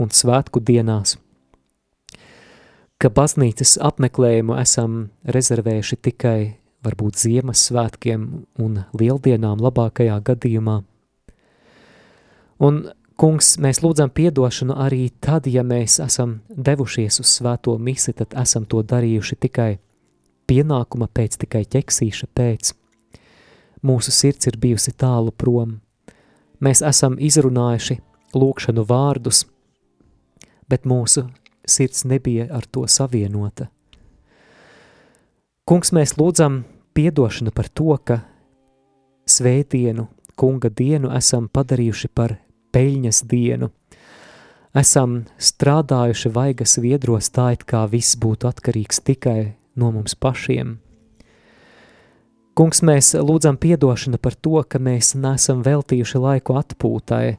un 0.00 0.10
svētku 0.10 0.62
dienās, 0.64 1.14
ka 2.98 3.10
baznīcas 3.14 3.76
apmeklējumu 3.86 4.56
esam 4.58 4.98
rezervējuši 5.30 5.98
tikai 6.02 6.38
varbūt 6.86 7.18
Ziemassvētkiem 7.22 8.24
un 8.62 8.78
Lieldienām 8.98 9.62
labākajā 9.62 10.18
gadījumā. 10.26 10.80
Un, 12.58 12.80
kungs, 13.18 13.54
mēs 13.62 13.82
lūdzam 13.84 14.10
piedošanu 14.14 14.74
arī 14.82 15.08
tad, 15.22 15.46
ja 15.46 15.62
mēs 15.62 16.00
esam 16.02 16.40
devušies 16.50 17.20
uz 17.22 17.34
svēto 17.38 17.76
misi, 17.78 18.14
tad 18.18 18.34
esam 18.38 18.66
to 18.66 18.82
darījuši 18.82 19.38
tikai 19.46 19.72
pienākuma 20.50 21.06
pēc, 21.14 21.38
tikai 21.44 21.64
ķeksīša 21.70 22.30
pēc. 22.34 22.74
Mūsu 23.86 24.10
sirds 24.10 24.50
ir 24.50 24.58
bijusi 24.58 24.94
tālu 24.98 25.30
prom. 25.30 25.78
Mēs 26.58 26.82
esam 26.82 27.14
izrunājuši 27.22 28.00
lūkšanu 28.34 28.82
vārdus, 28.88 29.44
bet 30.66 30.82
mūsu 30.82 31.28
sirds 31.68 32.04
nebija 32.08 32.48
ar 32.54 32.66
to 32.66 32.86
savienota. 32.88 33.68
Kungs, 35.68 35.92
mēs 35.92 36.16
lūdzam 36.16 36.62
piedošanu 36.96 37.52
par 37.52 37.68
to, 37.68 37.92
ka 38.00 38.22
svētdienu, 39.28 40.08
kunga 40.38 40.70
dienu 40.72 41.12
esam 41.12 41.50
padarījuši 41.52 42.08
par 42.14 42.38
peļņas 42.72 43.22
dienu. 43.28 43.68
Esam 44.76 45.22
strādājuši 45.36 46.32
vaigas 46.32 46.78
viedros 46.80 47.30
tā, 47.34 47.52
it 47.56 47.64
kā 47.68 47.84
viss 47.90 48.16
būtu 48.20 48.48
atkarīgs 48.48 49.00
tikai 49.04 49.54
no 49.76 49.90
mums 49.92 50.14
pašiem. 50.14 50.76
Kungs, 52.58 52.82
mēs 52.82 53.12
lūdzam 53.14 53.54
piedošanu 53.60 54.18
par 54.18 54.34
to, 54.34 54.58
ka 54.66 54.80
mēs 54.82 55.12
nesam 55.14 55.60
veltījuši 55.62 56.18
laiku 56.18 56.56
atpūtai 56.58 57.36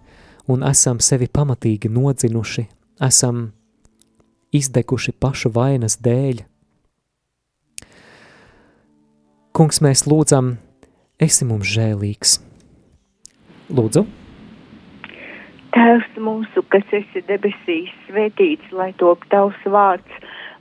un 0.50 0.64
esam 0.64 1.02
sevi 1.04 1.28
pamatīgi 1.28 1.92
nodzinuši, 1.92 2.64
esam 3.04 3.50
izdeguši 4.56 5.14
pašu 5.20 5.52
vainas 5.56 6.00
dēļ. 6.04 6.46
Kungs, 9.56 9.82
mēs 9.84 10.06
lūdzam, 10.08 10.54
esi 11.20 11.46
mums 11.46 11.68
žēlīgs. 11.68 12.40
Lūdzu! 13.76 14.06
Tēvs 15.76 16.16
mūsu, 16.18 16.64
kas 16.74 16.88
esi 16.96 17.22
debesīs, 17.28 17.92
svētīts, 18.08 18.72
lai 18.74 18.90
top 18.98 19.26
tavs 19.30 19.60
vārds, 19.70 20.16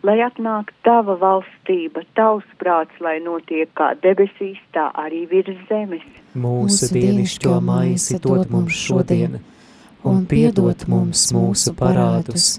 lai 0.04 0.18
atnāk 0.20 0.74
tava 0.84 1.16
valstība, 1.20 2.04
tavs 2.18 2.46
prāts, 2.60 2.92
lai 3.00 3.16
notiek 3.24 3.70
kā 3.78 3.94
debesīs, 4.02 4.60
tā 4.76 4.90
arī 5.00 5.24
virs 5.30 5.56
zemes. 5.70 6.04
Mūsu 6.36 6.90
dienišķo 6.92 7.56
maizi 7.64 8.20
dod 8.20 8.52
mums 8.52 8.76
šodien, 8.76 9.38
un 10.04 10.26
piedod 10.28 10.84
mums 10.92 11.24
mūsu 11.32 11.72
parādus, 11.78 12.58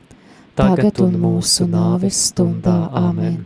tagad 0.55 1.01
un 1.03 1.15
mūsu 1.21 1.67
nāves 1.69 2.19
stundā. 2.31 2.77
Āmen! 2.95 3.45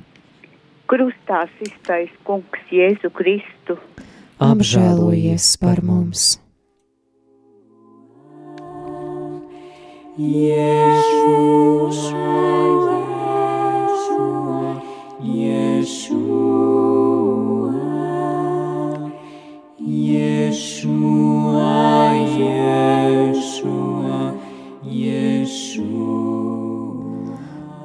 Krustā 0.89 1.45
iztais 1.65 2.13
Kungs 2.27 2.71
Jēzu 2.73 3.09
Kristu. 3.13 3.79
Apžēlojies 4.41 5.55
par 5.61 5.81
mums! 5.85 6.35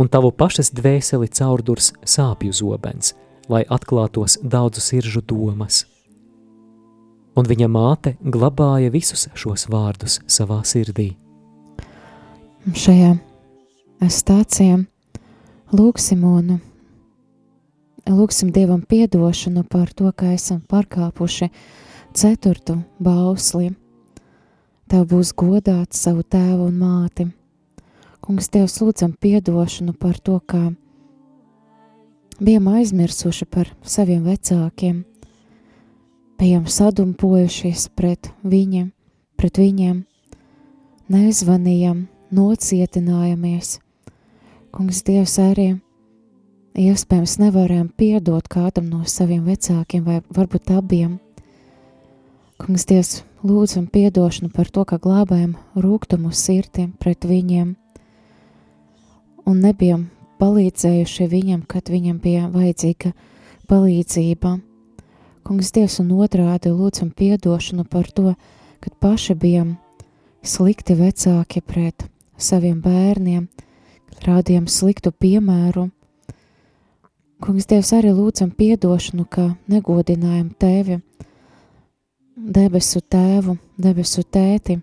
Un 0.00 0.08
tavu 0.08 0.32
pašas 0.32 0.72
dvēseli 0.72 1.28
caurdurs 1.28 1.92
sāpju 2.04 2.52
zobens, 2.56 3.12
lai 3.48 3.64
atklātos 3.68 4.38
daudzu 4.42 4.80
siržu 4.80 5.20
domas. 5.20 5.84
Un 7.36 7.48
viņa 7.48 7.68
māte 7.72 8.16
glabāja 8.20 8.92
visus 8.92 9.28
šos 9.34 9.66
vārdus 9.72 10.20
savā 10.28 10.60
sirdī. 10.68 11.12
Šajā 12.62 13.16
stācijā 14.12 14.82
lūksim 15.72 16.24
un 16.28 16.58
lūksim 18.08 18.52
Dievam 18.52 18.82
piedošanu 18.84 19.64
par 19.68 19.92
to, 19.96 20.12
ka 20.12 20.34
esam 20.36 20.60
pārkāpuši 20.68 21.48
ceturtu 22.14 22.82
bausli. 23.00 23.72
Tev 24.92 25.06
būs 25.08 25.32
godāts 25.32 26.02
savu 26.04 26.22
tēvu 26.22 26.68
un 26.68 26.76
māti. 26.78 27.28
Kungs, 28.22 28.46
Dievs, 28.54 28.76
lūdzam 28.78 29.16
piedošanu 29.18 29.96
par 29.98 30.14
to, 30.22 30.36
ka 30.46 30.68
bijām 32.38 32.68
aizmirsuši 32.70 33.48
par 33.50 33.72
saviem 33.82 34.22
vecākiem, 34.22 35.00
bijām 36.38 36.68
sadumpojušies 36.70 37.88
pret 37.98 38.30
viņiem, 38.46 38.92
pret 39.34 39.58
viņiem, 39.58 40.04
nezvanījām, 41.10 42.06
nocietinājāmies. 42.30 43.72
Kungs, 44.70 45.02
Dievs, 45.02 45.34
arī 45.42 45.68
iespējams 46.78 47.40
nevarējām 47.42 47.90
piedot 47.98 48.46
kādam 48.46 48.86
no 48.86 49.02
saviem 49.02 49.42
vecākiem 49.50 50.06
vai 50.06 50.22
varbūt 50.30 50.70
abiem. 50.78 51.18
Kungs, 52.62 52.86
Dievs, 52.86 53.24
lūdzam 53.42 53.90
piedošanu 53.90 54.54
par 54.54 54.70
to, 54.70 54.86
ka 54.86 55.02
glābējam 55.02 55.58
rūgtumu 55.74 56.30
sirdiem 56.30 56.94
pret 57.02 57.26
viņiem 57.26 57.81
un 59.48 59.62
nebijam 59.62 60.08
palīdzējuši 60.42 61.28
viņam, 61.30 61.62
kad 61.68 61.90
viņam 61.92 62.18
bija 62.22 62.48
vajadzīga 62.50 63.12
palīdzība. 63.70 64.56
Kungs, 65.42 65.72
Dievs, 65.74 65.98
un 66.02 66.12
otrādi 66.22 66.70
lūdzam 66.70 67.10
piedošanu 67.18 67.84
par 67.90 68.10
to, 68.14 68.34
kad 68.82 68.94
paši 69.02 69.34
bijām 69.38 69.76
slikti 70.42 70.94
vecāki 70.98 71.62
pret 71.62 72.06
saviem 72.38 72.80
bērniem, 72.82 73.48
kad 74.10 74.28
rādījām 74.28 74.68
sliktu 74.70 75.12
piemēru. 75.12 75.88
Kungs, 77.42 77.66
Dievs, 77.70 77.90
arī 77.96 78.12
lūdzam 78.14 78.52
piedošanu, 78.54 79.26
ka 79.26 79.48
negodinājam 79.70 80.52
tevi, 80.58 81.00
debesu 82.36 83.02
tēvu, 83.02 83.56
debesu 83.78 84.22
tēti. 84.22 84.78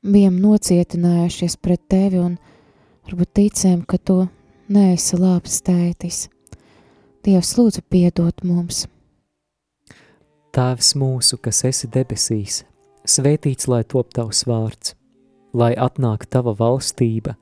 Bijām 0.00 0.38
nocietinājušies 0.40 1.58
pret 1.60 1.82
tevi 1.92 2.20
un 2.20 2.38
varbūt 3.06 3.32
ticējām, 3.38 3.84
ka 3.88 3.98
tu 3.98 4.22
neesi 4.68 5.18
labs 5.18 5.60
tētis. 5.66 6.28
Dievs, 7.24 7.52
lūdzu, 7.58 7.84
piedod 7.90 8.44
mums! 8.46 8.86
Tēvs 10.50 10.94
mūsu, 10.98 11.36
kas 11.38 11.62
esi 11.68 11.86
debesīs, 11.92 12.64
svētīts 13.06 13.68
lai 13.70 13.84
top 13.86 14.10
tavs 14.16 14.42
vārds, 14.48 14.96
lai 15.54 15.74
atnāk 15.78 16.24
tava 16.26 16.56
valstība, 16.58 17.36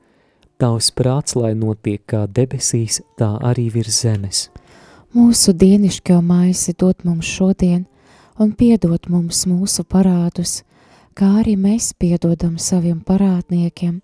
tavs 0.61 0.91
prāts, 0.93 1.33
lai 1.39 1.55
notiek 1.57 2.03
kā 2.05 2.27
debesīs, 2.27 3.01
tā 3.17 3.31
arī 3.41 3.69
virs 3.73 4.03
zemes. 4.03 4.49
Mūsu 5.15 5.55
dienišķo 5.57 6.19
maisi 6.21 6.75
dod 6.77 7.01
mums 7.07 7.25
šodien, 7.25 7.87
un 8.37 8.51
piedod 8.53 9.09
mums 9.09 9.47
mūsu 9.49 9.87
parādus, 9.89 10.59
kā 11.17 11.31
arī 11.41 11.55
mēs 11.57 11.95
piedodam 11.97 12.59
saviem 12.61 12.99
parādniekiem, 13.01 14.03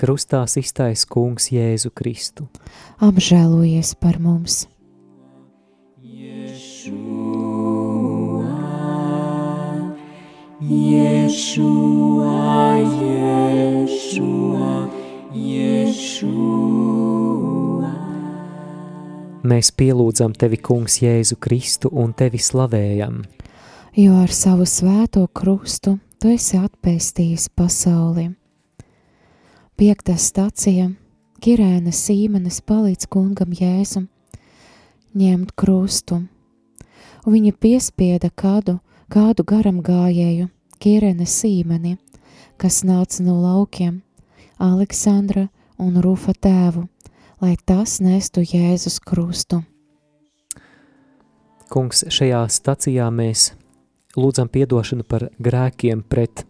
Krustā 0.00 0.46
iztais 0.56 1.02
kungs 1.04 1.50
Jēzu 1.52 1.90
Kristu. 1.92 2.48
Apžēlojies 3.04 3.92
par 4.00 4.16
mums! 4.16 4.64
Yeshua, 6.00 6.96
Yeshua, 12.96 14.88
Yeshua. 15.36 16.32
Mēs 19.44 19.68
pielūdzam 19.76 20.32
tevi, 20.32 20.56
kungs 20.64 21.04
Jēzu 21.04 21.36
Kristu, 21.36 21.92
un 21.92 22.16
tevi 22.16 22.40
slavējam. 22.40 23.28
jo 23.96 24.16
ar 24.16 24.32
savu 24.32 24.64
svēto 24.64 25.28
krustu 25.28 25.98
tu 26.20 26.28
esi 26.32 26.56
atpestījis 26.56 27.48
pasauli. 27.52 28.39
Piektā 29.80 30.12
stacija- 30.20 30.90
Kirēna 31.40 31.88
Sīmenes 31.88 32.58
palīdz 32.68 33.06
kungam 33.08 33.54
Jēzum 33.56 34.10
ņemt 35.16 35.54
krustu, 35.56 36.18
viņa 37.24 37.52
piespieda 37.56 38.28
kādu, 38.28 38.74
kādu 39.08 39.40
garam 39.42 39.78
gājēju, 39.80 40.50
Kirēna 40.84 41.24
Sīmeni, 41.24 41.96
kas 42.58 42.82
nāca 42.84 43.24
no 43.24 43.38
laukiem, 43.40 44.02
Aleksandra 44.58 45.48
un 45.78 45.96
Rufa 46.02 46.34
tēvu, 46.36 46.86
lai 47.40 47.56
tas 47.64 48.00
nestu 48.00 48.44
Jēzus 48.44 49.00
krustu. 49.00 49.64
Kungs, 51.70 52.04
šajā 52.04 52.44
stacijā 52.52 53.08
mēs 53.08 53.54
lūdzam 54.14 54.52
piedošanu 54.52 55.08
par 55.08 55.30
grēkiem 55.40 56.04
pret 56.04 56.44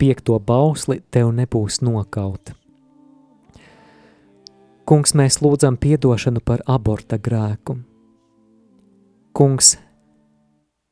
piekto 0.00 0.38
bausli, 0.40 1.02
tev 1.12 1.34
nebūs 1.36 1.80
nokauta. 1.84 2.56
Kungs, 4.88 5.12
mēs 5.14 5.38
lūdzam 5.44 5.76
piedošanu 5.78 6.40
par 6.42 6.64
aborta 6.66 7.18
grēku. 7.20 7.76
Kungs, 9.36 9.76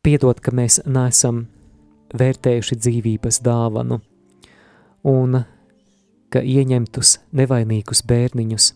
piedod, 0.07 0.39
ka 0.39 0.53
mēs 0.55 0.79
neesam 0.87 1.47
vērtējuši 2.15 2.79
dzīvības 2.79 3.41
dāvanu 3.45 3.99
un 5.09 5.41
ka 6.31 6.45
ieņemtus 6.45 7.17
nevainīgus 7.33 8.05
bērniņus 8.07 8.69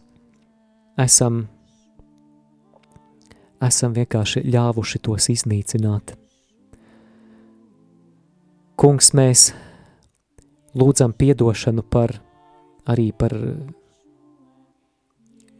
esam, 1.04 1.44
esam 3.62 3.94
vienkārši 3.96 4.42
ļāvuši 4.48 5.02
tos 5.06 5.28
iznīcināt. 5.32 6.16
Kungs, 8.80 9.12
mēs 9.14 9.52
lūdzam 10.78 11.12
piedošanu 11.12 11.82
par 11.82 12.14
arī 12.88 13.12
par 13.12 13.34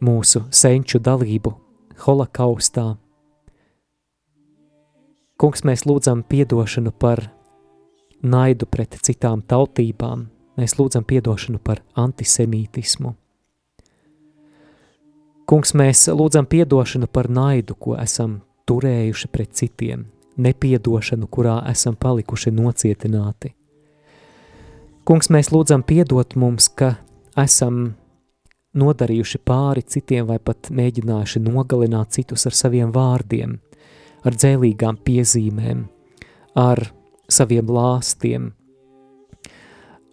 mūsu 0.03 0.43
senču 0.51 0.99
dalību 0.99 1.53
holokaustā. 2.03 2.93
Kungs, 5.39 5.63
mēs 5.65 5.85
lūdzam 5.87 6.23
piedošanu 6.29 6.93
par 6.99 7.25
naidu 8.23 8.67
pret 8.69 8.95
citām 9.03 9.41
tautībām, 9.41 10.27
mēs 10.59 10.77
lūdzam 10.79 11.05
piedošanu 11.07 11.59
par 11.63 11.81
antisemītismu. 11.99 13.13
Kungs, 15.49 15.73
mēs 15.75 16.07
lūdzam 16.07 16.47
piedošanu 16.47 17.09
par 17.11 17.29
naidu, 17.29 17.75
ko 17.75 17.97
esam 17.99 18.39
turējuši 18.69 19.27
pret 19.33 19.51
citiem, 19.59 20.05
nepiedošanu, 20.39 21.27
kurā 21.27 21.57
esam 21.71 21.97
palikuši 21.99 22.53
nocietināti. 22.55 23.51
Kungs, 25.03 25.27
mēs 25.27 25.49
lūdzam 25.51 25.81
piedot 25.83 26.37
mums, 26.39 26.69
ka 26.79 26.93
esam 27.35 27.89
nodarījuši 28.79 29.41
pāri 29.43 29.83
citiem 29.83 30.29
vai 30.29 30.37
pat 30.39 30.69
mēģinājuši 30.71 31.41
nogalināt 31.43 32.15
citus 32.15 32.47
ar 32.47 32.55
saviem 32.55 32.93
vārdiem, 32.95 33.57
ar 34.23 34.37
dzēlīgām 34.39 35.01
piezīmēm, 35.03 35.81
ar 36.55 36.85
saviem 37.27 37.67
lāstiem, 37.67 38.47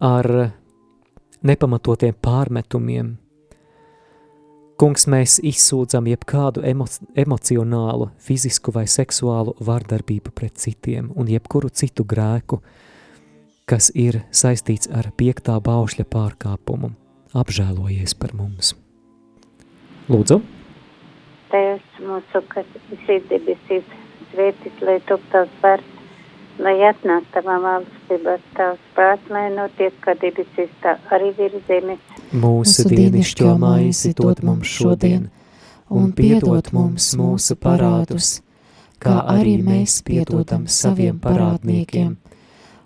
ar 0.03 0.31
nepamatotiem 1.47 2.19
pārmetumiem. 2.19 3.15
Kungs, 4.81 5.07
mēs 5.07 5.39
izsūdzam 5.45 6.11
jebkādu 6.11 6.67
emo 6.67 6.91
emocionālu, 7.15 8.11
fizisku 8.19 8.75
vai 8.75 8.89
seksuālu 8.91 9.55
vardarbību 9.63 10.35
pret 10.35 10.59
citiem 10.59 11.13
un 11.15 11.31
jebkuru 11.31 11.71
citu 11.71 12.03
grēku, 12.03 12.59
kas 13.71 13.93
ir 13.95 14.25
saistīts 14.35 14.91
ar 14.91 15.13
piektā 15.15 15.55
baušļa 15.63 16.07
pārkāpumu. 16.11 16.91
Apžēlojies 17.39 18.17
par 18.19 18.35
mums. 18.35 18.73
Lūdzu! 20.11 20.41
Tēvs 21.53 22.01
mūsu, 22.03 22.43
kas 22.51 22.67
esi 22.97 23.19
debesīs, 23.31 23.87
svētīts, 24.33 24.83
lai 24.87 24.97
top 25.07 25.23
tavs 25.31 25.55
vārds, 25.63 26.01
lai 26.63 26.75
atnāk 26.89 27.29
tavā 27.35 27.59
valstība, 27.63 28.37
tavs 28.59 28.83
prāts, 28.97 29.31
lai 29.31 29.47
notiek, 29.55 29.95
kā 30.03 30.17
debesīs, 30.19 30.71
tā 30.83 30.97
arī 31.15 31.31
virs 31.39 31.63
zemes. 31.71 32.03
Mūsu 32.35 32.89
dienascho 32.91 33.55
maizi 33.59 34.13
dod 34.19 34.43
mums 34.47 34.71
šodien, 34.71 35.29
un 35.91 36.11
piedod 36.15 36.73
mums 36.75 37.13
mūsu 37.19 37.59
parādus, 37.59 38.41
kā 39.03 39.21
arī 39.31 39.57
mēs 39.63 40.01
piedodam 40.07 40.67
saviem 40.71 41.23
parādniekiem, 41.23 42.17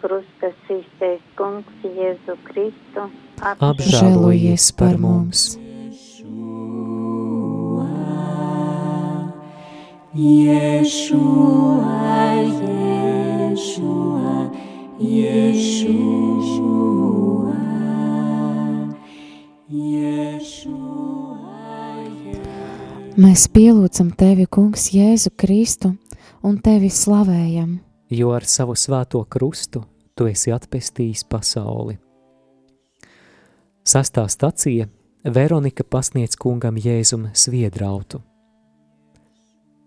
Krustas 0.00 0.56
īstais 0.72 1.20
kungs 1.36 1.82
Jēzu 1.84 2.32
Kristu. 2.46 3.02
Apžēlojies 3.44 4.70
par 4.78 4.96
mums! 4.96 5.58
Yeshua, 10.16 11.84
Yeshua, 13.52 14.32
Yeshua, 15.04 16.40
Yeshua. 19.68 20.80
Mēs 23.20 23.44
pielūdzam 23.52 24.16
tevi, 24.16 24.48
Kungs, 24.48 24.88
Jēzu 24.96 25.36
Kristu, 25.36 25.92
un 26.40 26.56
tevi 26.64 26.88
slavējam. 26.88 27.78
jo 28.10 28.32
ar 28.34 28.44
savu 28.44 28.74
svēto 28.74 29.22
krustu 29.30 29.84
tu 30.20 30.26
esi 30.28 30.52
atpestījis 30.52 31.24
pasauli. 31.32 31.94
Sastā 33.88 34.26
stacija 34.28 34.90
Veronika 35.24 35.84
pasniedz 35.84 36.36
kungam 36.36 36.76
Jēzum 36.76 37.30
sviedrautu. 37.32 38.20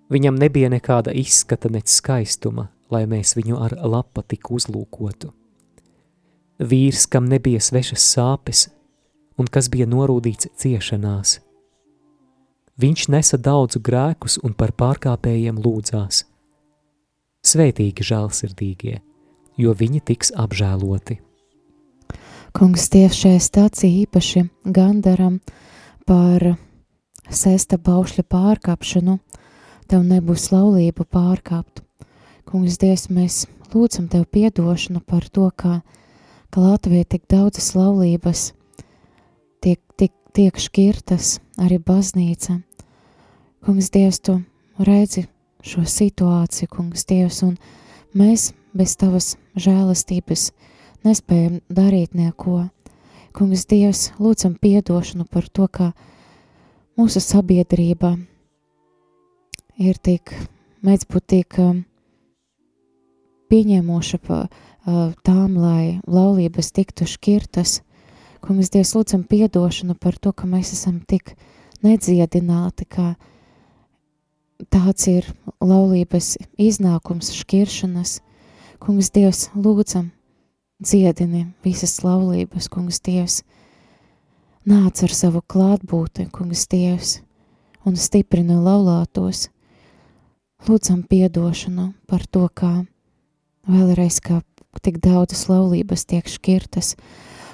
Viņam 0.10 0.40
nebija 0.42 0.72
nekāda 0.74 1.14
izskata 1.14 1.70
nec 1.70 1.94
skaistuma, 1.94 2.72
lai 2.90 3.06
mēs 3.10 3.36
viņu 3.38 3.62
ar 3.62 3.78
lapatiku 3.78 4.58
uzlūkotu. 4.58 5.30
Vīrs, 6.66 7.06
kam 7.06 7.30
nebija 7.30 7.62
svešas 7.62 8.10
sāpes 8.16 8.68
un 9.38 9.46
kas 9.46 9.70
bija 9.70 9.86
norūdīts 9.90 10.50
ciešanās. 10.58 11.38
Viņš 12.82 13.08
nesa 13.14 13.38
daudzu 13.38 13.86
grēkus 13.86 14.42
un 14.42 14.58
par 14.58 14.74
pārkāpējiem 14.74 15.62
lūdzās. 15.62 16.26
Svētīgi 17.46 18.06
žēlsirdīgie, 18.10 19.02
jo 19.58 19.74
viņi 19.78 20.02
tiks 20.10 20.34
apžēloti. 20.36 21.20
Kungs, 22.54 22.86
Dievs, 22.94 23.18
šajā 23.18 23.40
stācijā 23.42 24.04
īpaši 24.04 24.44
gandaram 24.70 25.40
par 26.06 26.54
sesta 27.34 27.80
baušļa 27.82 28.26
pārkāpšanu, 28.30 29.18
tev 29.90 30.06
nebūs 30.06 30.52
laulību 30.54 31.08
pārkāpt. 31.10 31.82
Kungs, 32.46 32.78
Dievs, 32.78 33.08
mēs 33.10 33.46
lūdzam 33.74 34.08
Tev 34.12 34.28
piedošanu 34.30 35.02
par 35.02 35.26
to, 35.34 35.50
ka, 35.56 35.82
ka 36.54 36.62
Latvijā 36.62 37.08
tik 37.10 37.26
daudzas 37.32 37.74
laulības 37.74 38.52
tiek, 39.64 39.80
tiek, 39.98 40.14
tiek 40.38 40.60
šķirtas, 40.60 41.40
arī 41.58 41.80
baznīca. 41.82 42.60
Kungs, 43.66 43.90
Dievs, 43.90 44.20
Tu 44.22 44.38
redzi 44.78 45.26
šo 45.64 45.88
situāciju, 45.88 46.70
Kungs, 46.70 47.08
Dievs, 47.10 47.42
un 47.48 47.58
mēs 48.14 48.52
bez 48.74 48.96
Tavas 49.00 49.36
žēlastības 49.56 50.52
nespējam 51.06 51.60
darīt 51.70 52.16
neko. 52.18 52.68
Kungs, 53.34 53.66
Dievs, 53.70 54.12
lūdzam 54.22 54.56
piedošanu 54.62 55.26
par 55.30 55.48
to, 55.50 55.66
ka 55.68 55.92
mūsu 57.00 57.22
sabiedrība 57.24 58.16
ir 59.82 59.98
tik, 59.98 60.36
mēdz 60.86 61.08
būt 61.10 61.26
tik 61.34 61.58
um, 61.62 61.82
pieņēmoša 63.50 64.20
pa 64.22 64.44
uh, 64.46 65.16
tām, 65.26 65.58
lai 65.58 66.00
laulības 66.06 66.70
tiktu 66.78 67.10
šķirtas. 67.10 67.80
Kungs, 68.44 68.70
Dievs, 68.74 68.94
lūdzam 68.98 69.24
piedošanu 69.26 69.98
par 69.98 70.20
to, 70.22 70.34
ka 70.36 70.50
mēs 70.50 70.76
esam 70.78 71.00
tik 71.02 71.34
nedziedināti, 71.84 72.86
ka 72.86 73.16
tāds 74.70 75.08
ir 75.10 75.28
laulības 75.64 76.36
iznākums 76.62 77.34
šķiršanas. 77.36 78.20
Kungs, 78.84 79.08
Dievs, 79.16 79.46
lūdzam, 79.56 80.10
dziedini 80.84 81.46
visas 81.64 82.02
laulības, 82.04 82.66
Kungs, 82.68 82.98
Dievs, 83.00 83.38
nāc 84.68 85.00
ar 85.06 85.14
savu 85.16 85.40
klātbūtni, 85.40 86.26
Kungs, 86.36 86.66
Dievs, 86.68 87.14
un 87.88 87.96
stiprina 87.96 88.58
laulātos. 88.60 89.46
Lūdzam 90.68 91.06
piedošanu 91.08 91.94
par 92.12 92.28
to, 92.28 92.44
kā 92.52 92.74
vēlreiz, 93.72 94.20
kā 94.20 94.42
tik 94.84 95.00
daudzas 95.00 95.48
laulības 95.48 96.04
tiek 96.04 96.28
šķirtas. 96.28 96.98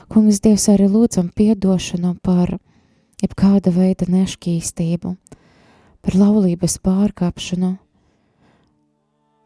Kungs, 0.10 0.42
Dievs, 0.42 0.66
arī 0.74 0.90
lūdzam 0.90 1.30
piedošanu 1.30 2.18
par 2.26 2.58
jebkāda 3.22 3.70
veida 3.78 4.10
nešķīstību, 4.10 5.14
par 6.02 6.22
laulības 6.26 6.82
pārkāpšanu, 6.82 7.76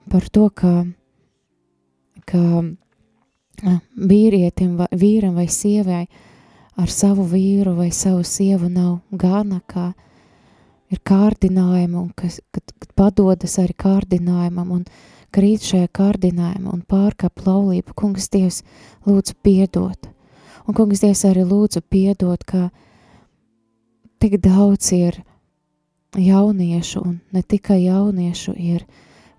par 0.07 0.31
to, 0.31 0.47
ka, 0.47 0.77
ka 2.29 2.41
vīrietim, 3.95 4.77
vai, 4.79 4.87
vīram 4.91 5.35
vai 5.37 5.47
sievai 5.47 6.05
ar 6.79 6.89
savu 6.89 7.25
vīru 7.29 7.75
vai 7.77 7.91
savu 7.93 8.23
sievu 8.25 8.69
nav 8.69 8.99
gana, 9.11 9.61
kā 9.67 9.91
ir 10.93 11.01
kārdinājumi 11.05 11.97
un 11.97 12.09
kas, 12.17 12.39
kad, 12.53 12.73
kad 12.79 12.93
padodas 12.97 13.57
arī 13.61 13.75
kārdinājumam 13.77 14.71
un 14.77 14.85
krīt 15.33 15.65
šajā 15.65 15.89
kārdinājumā 15.93 16.73
un 16.73 16.81
pārkāp 16.89 17.45
laulību, 17.45 17.95
kungs 17.97 18.29
Dievs 18.33 18.61
lūdzu 19.07 19.37
piedot. 19.45 20.09
Un 20.67 20.77
kungs 20.77 21.01
Dievs 21.03 21.23
arī 21.29 21.45
lūdzu 21.47 21.81
piedot, 21.89 22.43
ka 22.45 22.69
tik 24.21 24.37
daudz 24.43 24.91
ir 24.95 25.17
jauniešu, 26.17 27.01
un 27.01 27.17
ne 27.33 27.41
tikai 27.41 27.81
jauniešu, 27.87 28.53
ir 28.57 28.85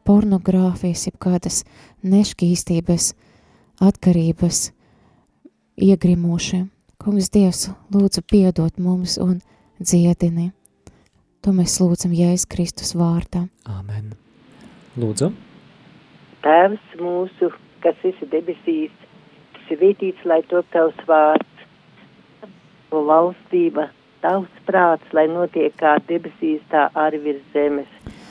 pornogrāfijas, 0.06 1.06
jeb 1.08 1.18
kādas 1.22 1.62
nešķīstības, 2.04 3.12
atkarības 3.84 4.66
iegrimuši. 5.80 6.64
Kungs 7.02 7.30
Dievs 7.34 7.68
lūdzu 7.92 8.22
piedot 8.30 8.78
mums 8.78 9.18
un 9.20 9.40
dziedini. 9.80 10.52
To 11.44 11.52
mēs 11.52 11.76
lūdzam 11.82 12.14
Jēzus 12.16 12.48
Kristus 12.48 12.94
vārdā. 12.96 13.48
Āmen. 13.68 14.14
Lūdzu, 14.96 15.32
Tēvs 16.44 16.96
mūsu, 17.00 17.48
kas 17.80 18.00
esi 18.04 18.26
debesīs, 18.28 18.92
svētīts 19.64 20.26
lai 20.28 20.42
top 20.50 20.68
tavs 20.74 20.98
vārds, 21.08 21.62
tavu 22.42 23.00
valstība, 23.08 23.86
tavs 24.20 24.58
prāts, 24.66 25.14
lai 25.16 25.24
notiek 25.32 25.72
kā 25.80 25.94
debesīs, 26.10 26.60
tā 26.68 26.90
arī 27.00 27.22
virs 27.24 27.46
zemes. 27.56 27.88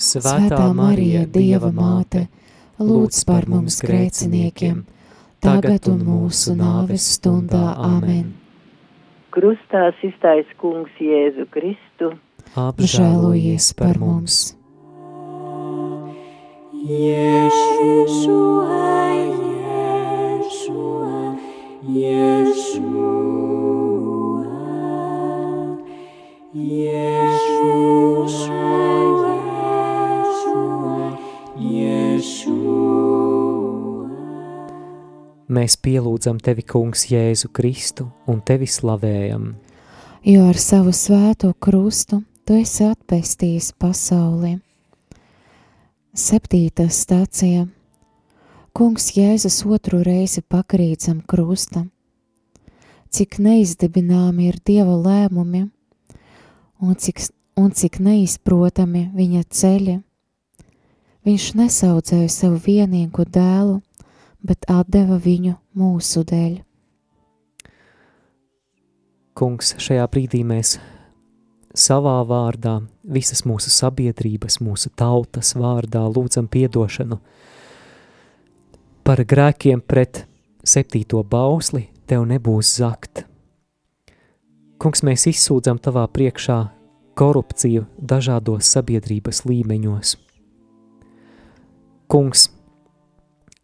Svētā 0.00 0.70
Marija, 0.72 1.26
Dieva 1.28 1.68
māte, 1.76 2.22
lūdz 2.80 3.18
par 3.28 3.44
mums 3.52 3.82
grēciniekiem, 3.84 4.78
tagad 5.44 5.90
un 5.92 6.00
mūsu 6.06 6.54
nāves 6.56 7.04
stundā. 7.18 7.74
Āmen. 7.84 8.32
Krustā 9.30 9.90
iztais 10.00 10.48
kungs 10.62 10.96
Jēzu 10.96 11.44
Kristu, 11.52 12.14
Apžēlojies 12.56 13.74
par 13.76 14.00
mums! 14.00 14.56
Yeshua, 16.80 18.24
Yeshua, 20.40 21.36
Yeshua, 21.84 23.12
Yeshua. 26.56 27.40
Mēs 35.50 35.74
pielūdzam 35.82 36.38
tevi, 36.40 36.62
Kungs, 36.62 37.08
Jēzu 37.10 37.50
Kristu 37.52 38.06
un 38.30 38.40
tevi 38.40 38.66
slavējam. 38.70 39.54
jo 40.24 40.44
ar 40.48 40.56
savu 40.56 40.92
svēto 40.92 41.52
krustu 41.58 42.22
tu 42.44 42.54
esi 42.54 42.84
atpestījis 42.86 43.72
pasauli. 43.78 44.58
Septītā 46.14 46.88
stācija 46.90 47.68
Kungs 48.72 49.10
Jēzus 49.16 49.64
otru 49.66 50.04
reizi 50.06 50.42
pakrīt 50.42 51.02
zem 51.02 51.20
krusta. 51.26 51.86
Cik 53.10 53.40
neizdibināmi 53.42 54.46
ir 54.48 54.60
Dieva 54.64 54.94
lēmumi 54.94 55.64
un 56.80 56.94
cik, 56.94 57.20
un 57.58 57.72
cik 57.74 57.98
neizprotami 57.98 59.10
viņa 59.14 59.42
ceļi. 59.50 59.96
Viņš 61.20 61.46
nesaudzēja 61.58 62.28
savu 62.32 62.56
vienīgo 62.64 63.26
dēlu, 63.28 63.82
bet 64.40 64.64
atdeva 64.72 65.18
viņu 65.20 65.58
mūsu 65.76 66.22
dēļ. 66.24 66.54
Kungs, 69.36 69.74
šajā 69.80 70.06
brīdī 70.12 70.40
mēs 70.48 70.78
savā 71.76 72.16
vārdā, 72.24 72.78
visas 73.04 73.44
mūsu 73.44 73.68
sabiedrības, 73.72 74.58
mūsu 74.64 74.88
tautas 74.96 75.52
vārdā 75.60 76.06
lūdzam 76.08 76.48
piedošanu 76.48 77.20
par 79.04 79.20
grēkiem 79.26 79.80
pret 79.84 80.24
septīto 80.64 81.20
bausli, 81.26 81.88
tev 82.08 82.24
nebūs 82.30 82.72
zakt. 82.80 83.24
Kungs, 84.80 85.04
mēs 85.04 85.26
izsūdzam 85.28 85.80
tavā 85.84 86.06
priekšā 86.08 86.58
korupciju 87.20 87.84
dažādos 88.00 88.72
sabiedrības 88.72 89.44
līmeņos. 89.44 90.16
Kungs, 92.10 92.48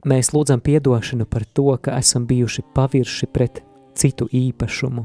mēs 0.07 0.29
lūdzam 0.31 0.61
piedošanu 0.63 1.25
par 1.27 1.43
to, 1.51 1.73
ka 1.83 1.97
esam 1.99 2.29
bijuši 2.31 2.63
pavirši 2.77 3.27
pret 3.27 3.57
citu 3.99 4.29
īpašumu. 4.31 5.03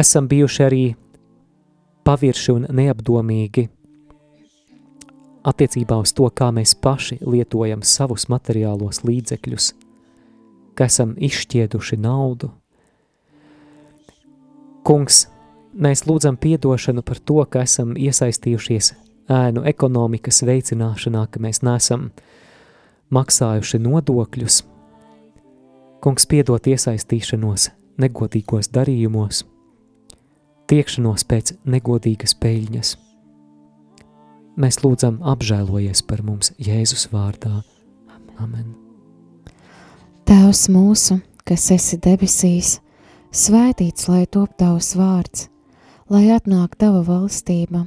Esam 0.00 0.30
bijuši 0.30 0.62
arī 0.64 0.84
pavirši 2.08 2.54
un 2.54 2.64
neapdomīgi 2.72 3.66
attiecībā 5.44 5.98
uz 6.00 6.14
to, 6.16 6.30
kā 6.32 6.48
mēs 6.56 6.72
paši 6.72 7.18
lietojam 7.20 7.82
savus 7.84 8.30
materiālos 8.32 9.02
līdzekļus, 9.04 9.66
ka 10.72 10.88
esam 10.88 11.12
izšķieduši 11.20 11.98
naudu. 12.00 12.48
Kungs, 14.88 15.26
mēs 15.76 16.06
lūdzam 16.08 16.40
piedošanu 16.40 17.04
par 17.04 17.20
to, 17.20 17.42
ka 17.44 17.66
esam 17.68 17.92
iesaistījušies 17.92 18.94
ēnu 19.28 19.64
ekonomikas 19.68 20.42
veicināšanā, 20.48 21.26
ka 21.30 21.40
mēs 21.42 21.62
nesam 21.66 22.08
maksājuši 23.14 23.80
nodokļus. 23.84 24.62
Kungs, 26.04 26.26
piedot 26.30 26.66
iesaistīšanos 26.70 27.70
negodīgos 27.98 28.70
darījumos, 28.74 29.42
tiekšanos 30.70 31.24
pēc 31.28 31.56
negodīgas 31.66 32.36
peļņas. 32.38 32.94
Mēs 34.58 34.80
lūdzam 34.82 35.20
apžēlojies 35.22 36.02
par 36.06 36.24
mums 36.26 36.52
Jēzus 36.58 37.08
vārdā. 37.12 37.60
Amen. 38.38 38.74
Tēvs 40.28 40.66
mūsu, 40.70 41.18
kas 41.46 41.70
esi 41.74 41.98
debesīs, 42.02 42.78
svētīts 43.34 44.08
lai 44.10 44.26
top 44.30 44.54
tavs 44.58 44.92
vārds, 44.98 45.46
lai 46.10 46.28
atnāk 46.34 46.76
tava 46.78 47.00
valstība, 47.06 47.86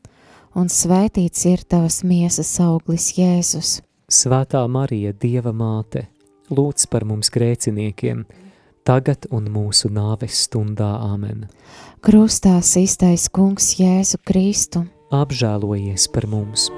un 0.55 0.69
svētīts 0.71 1.45
ir 1.49 1.63
tavas 1.67 2.01
miesas 2.07 2.51
auglis, 2.63 3.11
Jēzus. 3.17 3.79
Svētā 4.11 4.65
Marija, 4.67 5.13
Dieva 5.13 5.53
māte, 5.55 6.07
lūdz 6.51 6.87
par 6.91 7.05
mums 7.07 7.31
grēciniekiem, 7.31 8.25
tagad 8.87 9.27
un 9.31 9.47
mūsu 9.53 9.91
nāves 9.93 10.43
stundā 10.47 10.91
āmen. 11.07 11.47
Krustā 12.03 12.59
iztais 12.59 13.29
Kungs 13.31 13.75
Jēzu 13.79 14.17
Kristu. 14.25 14.85
Apžēlojies 15.11 16.07
par 16.11 16.27
mums! 16.27 16.69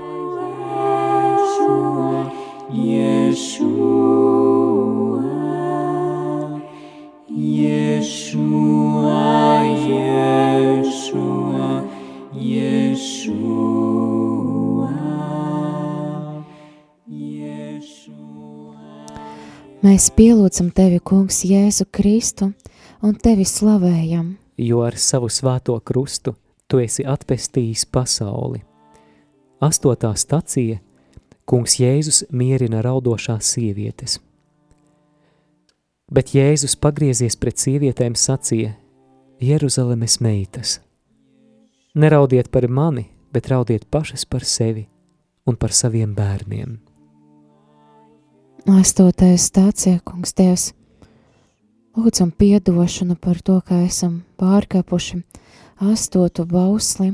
Yeshua, 2.73 4.09
Yeshua, 7.29 8.41
Yeshua. 9.85 10.53
Mēs 19.83 20.07
pielūdzam 20.15 20.69
tevi, 20.71 20.99
Kungs, 21.03 21.43
Jēzu 21.45 21.85
Kristu, 21.91 22.53
un 23.03 23.15
tevi 23.19 23.43
slavējam. 23.45 24.37
jo 24.57 24.81
ar 24.85 24.97
savu 24.97 25.29
svēto 25.29 25.79
krustu 25.85 26.35
tu 26.67 26.79
esi 26.79 27.03
atpestījis 27.05 27.85
pasauli. 27.91 28.63
Astotā 29.61 30.13
stacija 30.15 30.79
Kungs 31.45 31.75
Jēzus 31.79 32.23
mierina 32.31 32.81
raudošās 32.81 33.53
sievietes. 33.55 34.19
Bet 36.13 36.33
Jēzus 36.35 36.75
pagriezies 36.79 37.35
pret 37.35 37.59
sievietēm 37.59 38.15
sacīja: 38.15 38.73
Jeruzalemes 39.41 40.19
meitas, 40.21 40.79
neraudiet 41.93 42.51
par 42.51 42.67
mani, 42.67 43.07
bet 43.33 43.47
raudiet 43.47 43.85
pašas 43.89 44.25
par 44.25 44.43
sevi 44.45 44.87
un 45.45 45.55
par 45.55 45.73
saviem 45.73 46.13
bērniem. 46.15 46.77
Astotais 48.79 49.49
stācija, 49.49 49.99
Kungs, 50.07 50.31
Dievs. 50.33 50.71
Lūdzam 51.93 52.31
piedošanu 52.31 53.17
par 53.21 53.41
to, 53.43 53.59
ka 53.61 53.81
esam 53.83 54.21
pārkāpuši 54.39 55.19
astotu 55.83 56.45
bausli. 56.49 57.11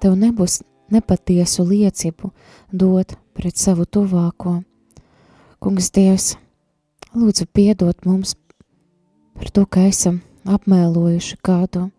Tev 0.00 0.16
nebūs 0.18 0.62
nepatiesu 0.90 1.66
liecību 1.68 2.32
dot 2.72 3.14
pret 3.36 3.60
savu 3.60 3.84
tuvāko. 3.84 4.62
Kungs, 5.60 5.92
Dievs, 5.92 6.34
lūdzu 7.14 7.46
piedot 7.52 8.08
mums 8.08 8.34
par 9.36 9.52
to, 9.52 9.66
ka 9.68 9.84
esam 9.90 10.22
apmēlojuši 10.48 11.38
kādu, 11.44 11.90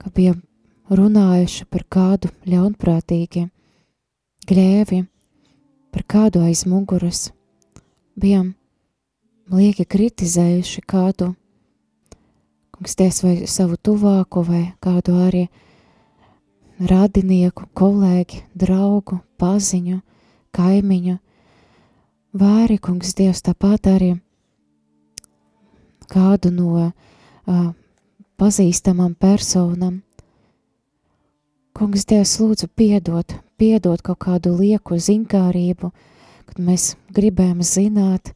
ka 0.00 0.10
bijām 0.16 0.42
runājuši 0.90 1.66
par 1.70 1.84
kādu 1.86 2.30
ļaunprātīgi, 2.50 3.46
grēvi, 4.50 5.04
par 5.94 6.06
kādu 6.10 6.42
aiz 6.46 6.64
muguras, 6.66 7.28
bijām 8.18 8.52
lieki 9.50 9.86
kritizējuši 9.86 10.82
kādu, 10.86 11.32
kungs, 12.74 12.96
Dievs, 12.98 13.22
vai 13.24 13.34
savu 13.50 13.78
tuvāko, 13.78 14.44
vai 14.46 14.62
kādu 14.82 15.16
arī 15.26 15.46
radinieku, 16.80 17.68
kolēģi, 17.76 18.44
draugu, 18.58 19.20
paziņu, 19.40 20.00
kaimiņu, 20.56 21.18
arī, 22.40 22.78
kungs, 22.82 23.14
Dievs, 23.18 23.42
tāpat 23.46 23.90
arī 23.94 24.14
kādu 26.10 26.50
no 26.50 26.90
uh, 26.90 27.70
pazīstamām 28.40 29.14
personām. 29.14 30.00
Kungs, 31.80 32.02
Dievs, 32.04 32.34
lūdzu, 32.36 32.66
piedot, 32.76 33.32
piedot 33.56 34.02
kaut 34.04 34.18
kādu 34.20 34.50
lieku 34.52 34.98
zinkārību, 35.00 35.88
kad 36.44 36.58
mēs 36.60 36.90
gribējām 37.16 37.62
zināt 37.64 38.34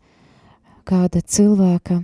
kāda 0.88 1.20
cilvēka 1.20 1.98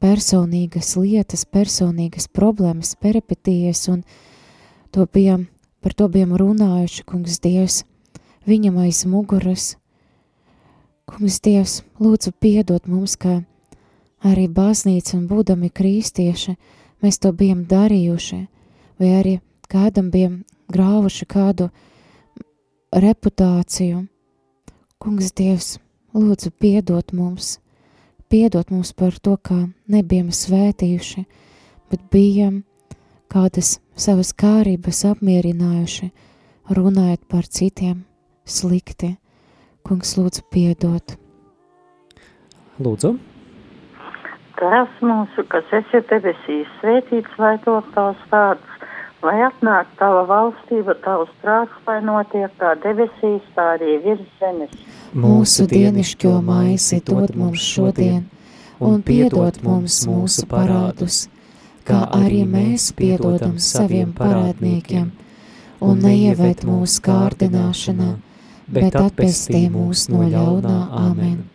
personīgas 0.00 0.94
lietas, 0.96 1.42
personīgas 1.44 2.30
problēmas, 2.32 2.94
peripetijas, 2.96 3.82
un 3.92 3.98
to 4.88 5.04
bijām, 5.04 5.42
par 5.84 5.92
to 5.92 6.06
bijām 6.14 6.32
runājuši, 6.40 7.04
kungs 7.04 7.36
Dievs, 7.44 7.82
viņam 8.48 8.78
aiz 8.86 9.02
muguras. 9.04 9.74
Kungs 11.12 11.42
Dievs, 11.44 11.82
lūdzu 12.00 12.32
piedot 12.40 12.88
mums, 12.88 13.18
ka 13.20 13.42
arī 14.24 14.48
baznīca 14.48 15.18
un 15.20 15.28
būdami 15.28 15.68
kristieši, 15.68 16.56
mēs 17.04 17.20
to 17.20 17.34
bijām 17.36 17.66
darījuši, 17.68 18.40
vai 18.96 19.12
arī 19.20 19.36
kādam 19.70 20.10
bijām 20.12 20.42
grāvuši 20.72 21.26
kādu 21.28 21.68
reputāciju. 22.92 24.06
Kungs 24.98 25.30
Dievs, 25.38 25.76
lūdzu 26.16 26.50
piedot 26.58 27.12
mums, 27.14 27.58
piedot 28.32 28.72
mums 28.74 28.92
par 28.92 29.14
to, 29.22 29.36
kā 29.36 29.68
nebijām 29.86 30.32
svētījuši, 30.34 31.24
bet 31.92 32.08
bijām 32.12 32.64
kādas 33.30 33.76
savas 33.94 34.34
kārības 34.34 35.04
apmierinājuši, 35.12 36.10
runājot 36.74 37.24
par 37.30 37.46
citiem 37.46 38.04
slikti. 38.44 39.14
Kungs 39.86 40.16
lūdzu 40.18 40.42
piedot. 40.52 41.16
Lūdzu, 42.82 43.14
Tēvs 44.58 45.02
mūsu, 45.06 45.44
kas 45.52 45.68
esi 45.76 46.00
debesīs, 46.10 46.70
svētīts 46.80 47.36
lai 47.38 47.54
top 47.62 47.86
tavs 47.94 48.22
vārds, 48.32 48.77
lai 49.22 49.38
atnāk 49.46 49.90
tava 49.98 50.24
valstība, 50.28 50.94
tavs 51.04 51.30
prāts, 51.42 51.74
lai 51.86 51.98
notiek 52.04 52.52
kā 52.60 52.74
debesīs, 52.82 53.44
tā 53.56 53.74
arī 53.76 53.98
virs 54.04 54.26
zemes. 54.40 54.74
Mūsu 55.16 55.66
dienišķo 55.70 56.34
maizi 56.44 57.00
dod 57.04 57.34
mums 57.38 57.64
šodien, 57.64 58.26
un 58.80 59.02
piedod 59.02 59.58
mums 59.64 60.02
mūsu 60.06 60.46
parādus, 60.50 61.26
kā 61.88 62.04
arī 62.14 62.44
mēs 62.46 62.92
piedodam 62.94 63.58
saviem 63.58 64.12
parādniekiem, 64.16 65.10
un 65.80 66.02
neieved 66.04 66.64
mūsu 66.68 67.02
kārdināšanā, 67.06 68.10
bet 68.68 68.98
atpestī 69.00 69.66
mūs 69.72 70.08
no 70.12 70.26
ļaunā 70.28 70.80
amen. 71.08 71.46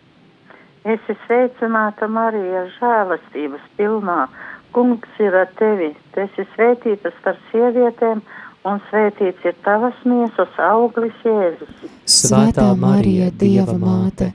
Esi 0.84 1.16
sveicināta 1.24 2.10
Marija, 2.12 2.66
žēlastības 2.76 3.68
pilnā. 3.78 4.26
Kungs 4.74 5.20
ir 5.22 5.36
ar 5.38 5.52
tevi, 5.60 5.92
tu 6.14 6.24
esi 6.24 6.46
svētīta 6.56 7.12
starp 7.20 7.42
sievietēm, 7.52 8.24
un 8.66 8.80
svētīts 8.90 9.46
ir 9.46 9.56
tavas 9.66 10.00
miesas 10.08 10.58
auglis 10.58 11.14
Jēzus. 11.28 11.84
Svētā 12.10 12.70
Marija, 12.80 13.30
Dieva 13.30 13.76
māte, 13.78 14.32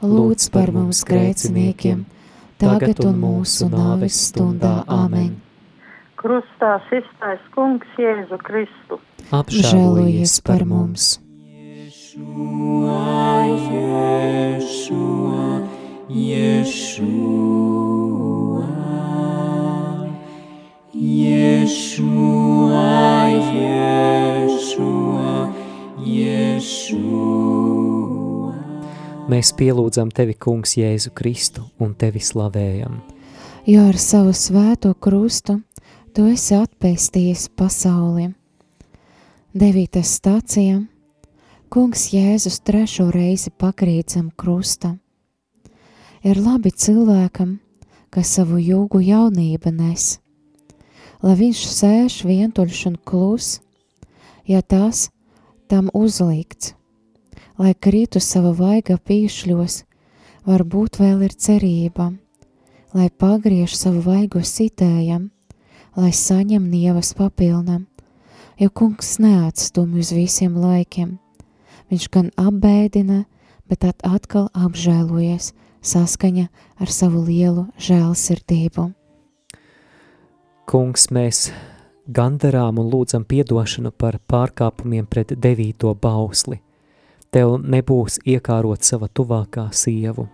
lūdz 0.00 0.48
par 0.54 0.72
mums 0.72 1.02
grēciniekiem, 1.08 2.04
tagad 2.62 3.04
un 3.04 3.18
mūsu 3.20 3.68
nāves 3.72 4.16
stundā 4.30 4.78
amen. 4.88 5.34
Krustā 6.16 6.78
iztais 6.94 7.42
Kungs 7.52 7.98
Jēzu 7.98 8.38
Kristu. 8.46 9.00
Žēlojies 9.32 10.40
par 10.46 10.64
mums! 10.64 11.18
Yeshua, 14.32 15.68
Yeshua, 16.08 17.52
Yeshua, 20.92 22.04
Yeshua, 23.56 25.48
Yeshua. 26.04 27.32
mēs 29.24 29.52
pielūdzam 29.56 30.12
tevi, 30.12 30.34
Kungs, 30.36 30.76
Jēzu 30.76 31.10
Kristu 31.16 31.64
un 31.80 31.94
tevi 31.96 32.20
slavējam. 32.20 33.00
jo 33.66 33.88
ar 33.88 33.96
savu 33.96 34.32
svēto 34.36 34.94
krustu 34.94 35.62
tu 36.12 36.26
esi 36.28 36.54
atpestījis 36.60 37.48
pasauli. 37.56 38.34
Devītas 39.54 40.20
stācija 40.20 40.86
Kungs 41.70 42.12
Jēzus 42.12 42.60
trešo 42.60 43.10
reizi 43.10 43.50
pakrīt 43.50 44.10
zem 44.10 44.30
krusta. 44.36 44.98
Ir 46.22 46.36
labi 46.36 46.70
cilvēkam, 46.70 47.60
kas 48.10 48.28
savu 48.36 48.58
jūgu 48.60 49.00
jaunību 49.00 49.72
nes, 49.72 50.21
lai 51.22 51.34
viņš 51.38 51.60
sēž 51.70 52.22
vientuļš 52.26 52.80
un 52.90 52.96
klus, 53.06 53.60
ja 54.46 54.62
tas 54.62 55.08
tam 55.70 55.88
uzlikts, 55.94 56.74
lai 57.58 57.74
krītu 57.74 58.20
sava 58.20 58.52
vaiga 58.56 58.98
pīšļos, 58.98 59.82
varbūt 60.48 60.98
vēl 61.00 61.22
ir 61.28 61.36
cerība, 61.38 62.10
lai 62.92 63.08
pagriež 63.08 63.76
savu 63.78 64.02
vaigu 64.04 64.42
sitējam, 64.42 65.30
lai 65.96 66.10
saņem 66.10 66.66
nievas 66.72 67.12
papilnam, 67.14 67.86
jo 68.58 68.70
kungs 68.70 69.18
neatstumj 69.22 70.02
uz 70.02 70.12
visiem 70.16 70.56
laikiem. 70.58 71.18
Viņš 71.92 72.08
gan 72.08 72.30
apbēdina, 72.40 73.24
bet 73.68 73.84
at 73.84 74.02
atkal 74.04 74.48
apžēlojies 74.56 75.52
saskaņa 75.84 76.48
ar 76.80 76.92
savu 76.92 77.22
lielu 77.26 77.68
žēlsirdību. 77.78 78.90
Kungs, 80.66 81.08
mēs 81.10 81.48
gandarām 82.06 82.78
un 82.78 82.90
lūdzam 82.92 83.24
piedošanu 83.26 83.90
par 83.98 84.20
pārkāpumiem 84.30 85.08
pret 85.10 85.34
devīto 85.34 85.90
bausli. 85.94 86.60
Tev 87.32 87.56
nebūs 87.62 88.20
iekārot 88.28 88.84
sava 88.86 89.08
tuvākā 89.08 89.66
sievu. 89.74 90.28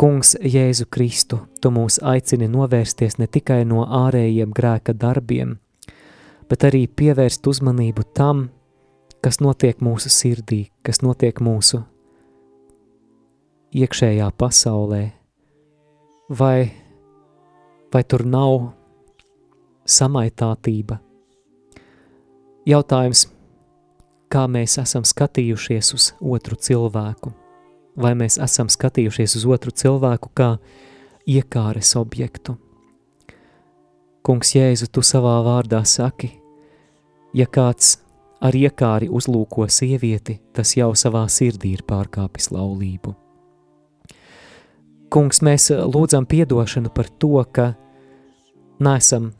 Kungs, 0.00 0.32
Jēzu 0.40 0.86
Kristu, 0.90 1.38
tu 1.60 1.70
mūs 1.70 2.00
aicini 2.02 2.48
novērsties 2.50 3.18
ne 3.20 3.28
tikai 3.30 3.60
no 3.68 3.84
ārējiem 3.84 4.54
grēka 4.56 4.94
darbiem, 4.96 5.58
bet 6.50 6.64
arī 6.66 6.86
pievērst 6.88 7.46
uzmanību 7.46 8.06
tam, 8.16 8.48
kas 9.22 9.38
notiek 9.44 9.78
mūsu 9.84 10.10
sirdī, 10.10 10.64
kas 10.82 11.02
notiek 11.04 11.38
mūsu 11.40 11.84
iekšējā 13.74 14.30
pasaulē. 14.38 15.02
Vai, 16.32 16.72
vai 17.94 18.02
tur 18.02 18.24
nav 18.26 18.72
samaitātība? 19.86 20.98
Jautājums, 22.66 23.28
kā 24.32 24.46
mēs 24.50 24.78
esam 24.82 25.04
skatījušies 25.06 25.92
uz 25.94 26.10
otru 26.18 26.56
cilvēku? 26.56 27.34
Vai 27.94 28.14
mēs 28.18 28.40
esam 28.42 28.70
skatījušies 28.72 29.36
uz 29.38 29.44
otru 29.46 29.70
cilvēku 29.70 30.32
kā 30.34 30.54
iekāres 31.30 31.94
objektu? 32.00 32.56
Kungs 34.24 34.54
Jēzu, 34.56 34.88
tu 34.88 35.04
savā 35.04 35.36
vārdā 35.44 35.82
saki, 35.84 36.32
ja 37.36 37.44
kāds 37.46 37.98
ar 38.40 38.56
iekāri 38.56 39.10
uzlūko 39.12 39.68
sievieti, 39.68 40.38
tas 40.56 40.72
jau 40.78 40.90
savā 40.96 41.26
sirdī 41.28 41.74
ir 41.76 41.84
pārkāpis 41.86 42.50
laulību. 42.50 43.12
Kungs, 45.12 45.44
mēs 45.46 45.68
lūdzam 45.70 46.24
piedošanu 46.26 46.90
par 46.90 47.06
to, 47.20 47.36
ka 47.52 47.74
neesam 48.78 49.32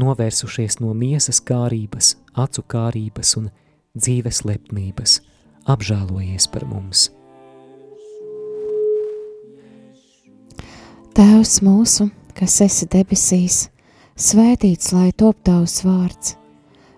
novērsušies 0.00 0.80
no 0.80 0.92
miesas 0.94 1.40
kārības, 1.42 2.14
acu 2.38 2.62
kārības 2.62 3.36
un 3.40 3.50
dzīves 3.96 4.44
lepnības. 4.46 5.20
Apžēlojies 5.70 6.46
par 6.50 6.64
mums! 6.68 7.10
Tēvs 11.10 11.58
mūsu, 11.66 12.06
kas 12.38 12.60
esi 12.64 12.86
debesīs, 12.88 13.66
svētīts 14.16 14.92
lai 14.94 15.10
top 15.12 15.40
tavs 15.44 15.82
vārds, 15.84 16.36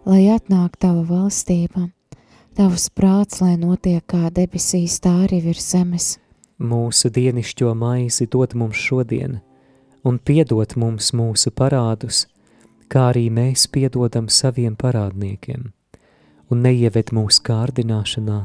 lai 0.06 0.28
atnāk 0.30 0.76
tava 0.78 1.02
valstība, 1.08 1.88
tavs 2.54 2.90
prāts, 2.92 3.40
lai 3.42 3.56
notiek 3.56 4.04
kā 4.06 4.28
debesīs, 4.30 5.00
tā 5.02 5.14
arī 5.24 5.40
virs 5.48 5.72
zemes. 5.72 6.10
Mūsu 6.62 7.10
dienišķo 7.10 7.72
maizi 7.74 8.28
dod 8.30 8.54
mums 8.54 8.78
šodien, 8.78 9.40
un 10.04 10.18
piedod 10.18 10.76
mums 10.76 11.12
mūsu 11.16 11.52
parādus, 11.54 12.26
kā 12.92 13.08
arī 13.12 13.28
mēs 13.32 13.68
piedodam 13.72 14.28
saviem 14.28 14.74
parādniekiem, 14.76 15.70
un 16.50 16.64
neieved 16.66 17.12
mūsu 17.14 17.42
kārdināšanā, 17.46 18.42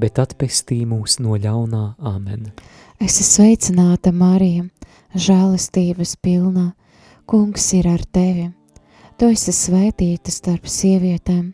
bet 0.00 0.20
atpestī 0.22 0.84
mūs 0.86 1.18
no 1.20 1.36
ļaunā 1.36 1.84
amen. 1.98 2.50
Es 3.00 3.16
esmu 3.16 3.30
sveicināta, 3.30 4.12
Marija, 4.12 4.66
žēlastības 5.14 6.16
pilnā. 6.22 6.70
Kungs 7.30 7.68
ir 7.78 7.86
ar 7.86 8.02
tevi. 8.12 8.48
Tu 9.18 9.28
esi 9.30 9.52
svētīta 9.54 10.32
starp 10.34 10.66
sievietēm, 10.66 11.52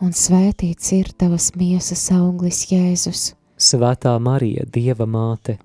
un 0.00 0.14
svētīts 0.16 0.92
ir 0.96 1.10
tavas 1.18 1.50
miesas 1.58 2.06
auglis, 2.14 2.64
Jēzus. 2.70 3.32
Svētā 3.60 4.14
Marija, 4.22 4.64
Dieva 4.64 5.06
māte, 5.06 5.58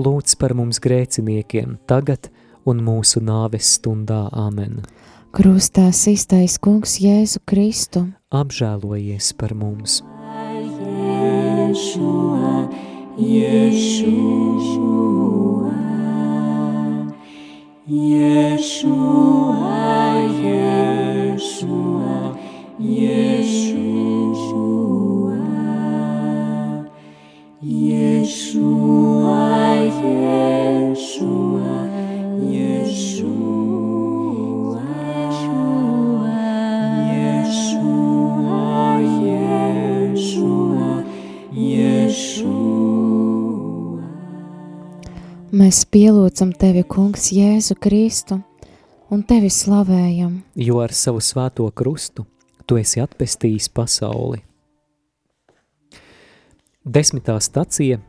lūdz 0.00 0.36
par 0.40 0.54
mums 0.56 0.80
grēciniekiem, 0.82 1.76
tagad 1.86 2.30
un 2.66 2.82
mūsu 2.82 3.22
nāves 3.22 3.76
stundā. 3.78 4.26
Āmen! 4.34 4.82
Krustā 5.36 5.88
iztaisnais 5.92 6.56
Kungs 6.62 6.96
Jēzu 7.02 7.42
Kristu. 7.46 8.06
Apžēlojies 8.34 9.34
par 9.38 9.54
mums! 9.54 10.02
Jēšua, 11.76 12.52
Jēšua, 13.20 14.52
Jēšua, 17.86 19.36
Jēšua, 20.46 22.16
Jēšua, 22.96 23.76
Jēšua, 27.76 29.40
Jēšua. 30.02 31.85
Mēs 45.56 45.86
pielūdzam 45.88 46.50
tevi, 46.60 46.82
Kungs, 46.84 47.30
Jēzu 47.32 47.78
Kristu, 47.80 48.36
un 49.08 49.22
tevi 49.24 49.48
slavējam. 49.48 50.42
jo 50.54 50.80
ar 50.82 50.92
savu 50.92 51.22
svēto 51.24 51.70
krustu 51.72 52.26
tu 52.66 52.76
esi 52.76 53.00
atpestījis 53.00 53.70
pasauli. 53.72 54.42
Desmitā 56.84 57.38
stacija 57.40 58.02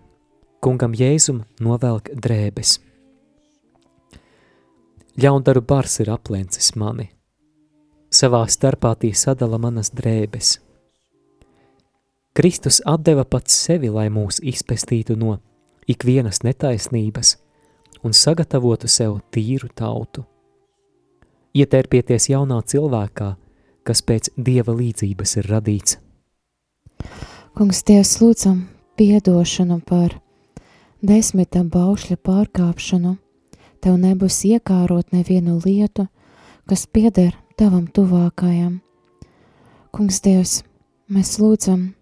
kungam 0.60 0.92
Jēzum 0.92 1.46
novelk 1.62 2.10
drēbes. 2.12 2.82
Ļaundaru 5.16 5.62
bars 5.62 6.00
ir 6.00 6.12
aplencis 6.12 6.76
mani, 6.76 7.10
savā 8.12 8.44
starpā 8.50 8.96
tie 9.00 9.14
sadala 9.14 9.58
manas 9.58 9.94
drēbes. 9.96 10.58
Kristus 12.34 12.82
atdeva 12.86 13.24
pats 13.24 13.56
sevi, 13.56 13.88
lai 13.90 14.10
mūs 14.10 14.44
izpestītu 14.44 15.16
no 15.16 15.40
ikvienas 15.88 16.44
netaisnības 16.44 17.38
un 18.04 18.14
sagatavotu 18.14 18.88
sev 18.88 19.20
tīru 19.32 19.70
tautu. 19.76 20.26
Ietērpieties 21.58 22.30
jaunā 22.30 22.60
cilvēkā, 22.62 23.32
kas 23.88 24.04
pēc 24.04 24.30
dieva 24.38 24.76
līdzības 24.76 25.38
ir 25.40 25.50
radīts. 25.50 25.98
Kungs, 27.58 27.82
Dievs, 27.88 28.20
lūdzam 28.22 28.68
piedošanu 29.00 29.80
par 29.88 30.20
desmitā 31.02 31.64
baušļa 31.66 32.20
pārkāpšanu. 32.22 33.16
Tev 33.82 33.98
nebūs 34.02 34.44
iekārot 34.46 35.14
nevienu 35.14 35.58
lietu, 35.64 36.08
kas 36.70 36.86
pieder 36.86 37.34
tavam 37.58 37.88
tuvākajam. 37.88 38.80
Kungs, 39.96 40.22
Dievs, 40.22 40.60
mēs 41.10 41.38
lūdzam 41.42 41.94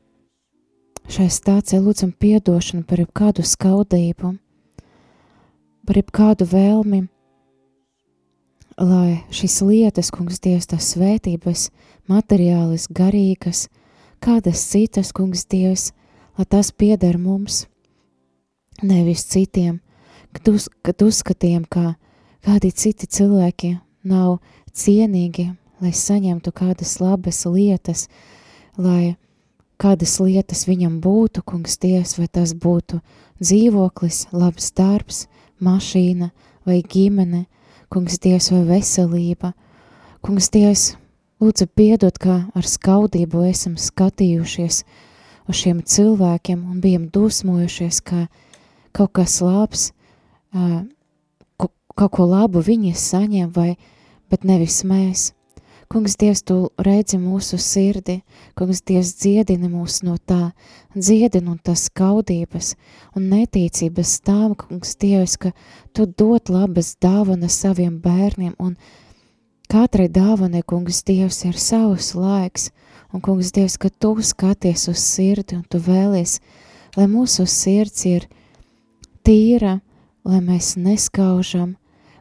šai 1.11 1.27
stācijai, 1.31 1.81
lūdzam 1.83 2.11
piedošanu 2.17 2.85
par 2.87 3.01
jebkādu 3.03 3.45
skaudību, 3.45 4.35
par 5.85 5.99
jebkādu 5.99 6.47
vēlmi, 6.49 7.05
lai 8.81 9.21
šīs 9.33 9.61
lietas, 9.63 10.11
kungs, 10.11 10.41
Dievs, 10.43 10.67
tās 10.71 10.91
svētības, 10.95 11.69
materiālas, 12.11 12.87
garīgas, 12.91 13.67
kādas 14.23 14.63
citas, 14.71 15.13
kungs, 15.15 15.45
Dievs, 15.45 15.91
lai 16.37 16.45
tas 16.49 16.71
pieder 16.71 17.17
mums, 17.21 17.65
nevis 18.83 19.23
citiem, 19.29 19.79
kad, 20.35 20.49
uz, 20.51 20.67
kad 20.83 21.05
uzskatījām, 21.05 21.67
ka 21.69 21.95
kādi 22.45 22.71
citi 22.75 23.07
cilvēki 23.07 23.77
nav 24.03 24.39
cienīgi, 24.75 25.53
lai 25.81 25.93
saņemtu 25.95 26.51
kādas 26.55 26.97
labas 26.99 27.45
lietas, 27.47 28.07
lai 28.77 29.15
kādas 29.81 30.17
lietas 30.19 30.65
viņam 30.69 30.99
būtu, 31.03 31.43
kungs, 31.45 31.77
Dievs, 31.81 32.17
vai 32.19 32.27
tas 32.27 32.53
būtu 32.53 33.01
dzīvoklis, 33.41 34.27
labs 34.31 34.71
darbs, 34.75 35.25
mašīna 35.59 36.31
vai 36.65 36.81
ģimene, 36.81 37.45
kungs, 37.91 38.19
Dievs, 38.19 38.51
vai 38.53 38.63
veselība. 38.69 39.53
Kungs, 40.25 40.49
Dievs, 40.53 40.95
lūdzu 41.43 41.67
piedod, 41.75 42.15
ka 42.17 42.45
ar 42.55 42.65
skaudību 42.67 43.43
esam 43.49 43.75
skatījušies 43.79 44.83
uz 45.45 45.59
šiem 45.59 45.83
cilvēkiem 45.83 46.63
un 46.71 46.81
bijam 46.81 47.09
dusmojušies, 47.13 48.01
ka 48.01 48.25
kaut 48.95 49.13
kas 49.19 49.39
labs, 49.43 49.91
kaut 51.95 52.11
ko 52.11 52.27
labu 52.27 52.63
viņi 52.63 52.95
saņem, 52.97 53.51
vai, 53.55 53.75
bet 54.31 54.47
nevis 54.47 54.83
mēs. 54.87 55.33
Kungs, 55.89 56.15
Dievs, 56.17 56.41
Tu 56.43 56.55
redzi 56.81 57.19
mūsu 57.21 57.59
sirdi, 57.61 58.19
Kungs, 58.57 58.81
Dievs, 58.81 59.13
dziedini 59.21 59.69
mūs 59.69 60.01
no 60.03 60.15
tā, 60.17 60.51
dziedini 60.95 61.51
un 61.53 61.59
tas 61.61 61.85
skaudības 61.89 62.73
un 63.15 63.29
netīcības 63.31 64.15
tām, 64.25 64.55
Kungs, 64.57 64.95
Dievs, 65.01 65.37
ka 65.37 65.53
Tu 65.93 66.07
dot 66.09 66.49
labas 66.49 66.95
dāvanas 67.01 67.59
saviem 67.61 67.99
bērniem 68.01 68.55
un 68.59 68.75
katrai 69.69 70.09
dāvanai, 70.09 70.63
Kungs, 70.65 71.03
Dievs, 71.05 71.43
ir 71.45 71.59
savs 71.61 72.13
laiks, 72.17 72.71
un, 73.13 73.21
Kungs, 73.21 73.53
Dievs, 73.53 73.77
ka 73.77 73.89
Tu 73.89 74.15
skaties 74.25 74.89
uz 74.89 75.05
sirdi 75.05 75.59
un 75.59 75.63
Tu 75.69 75.79
vēlies, 75.79 76.39
lai 76.97 77.07
mūsu 77.11 77.45
sirds 77.45 78.05
ir 78.09 78.27
tīra, 79.25 79.79
lai 80.25 80.41
mēs 80.41 80.75
neskaužam, 80.81 81.75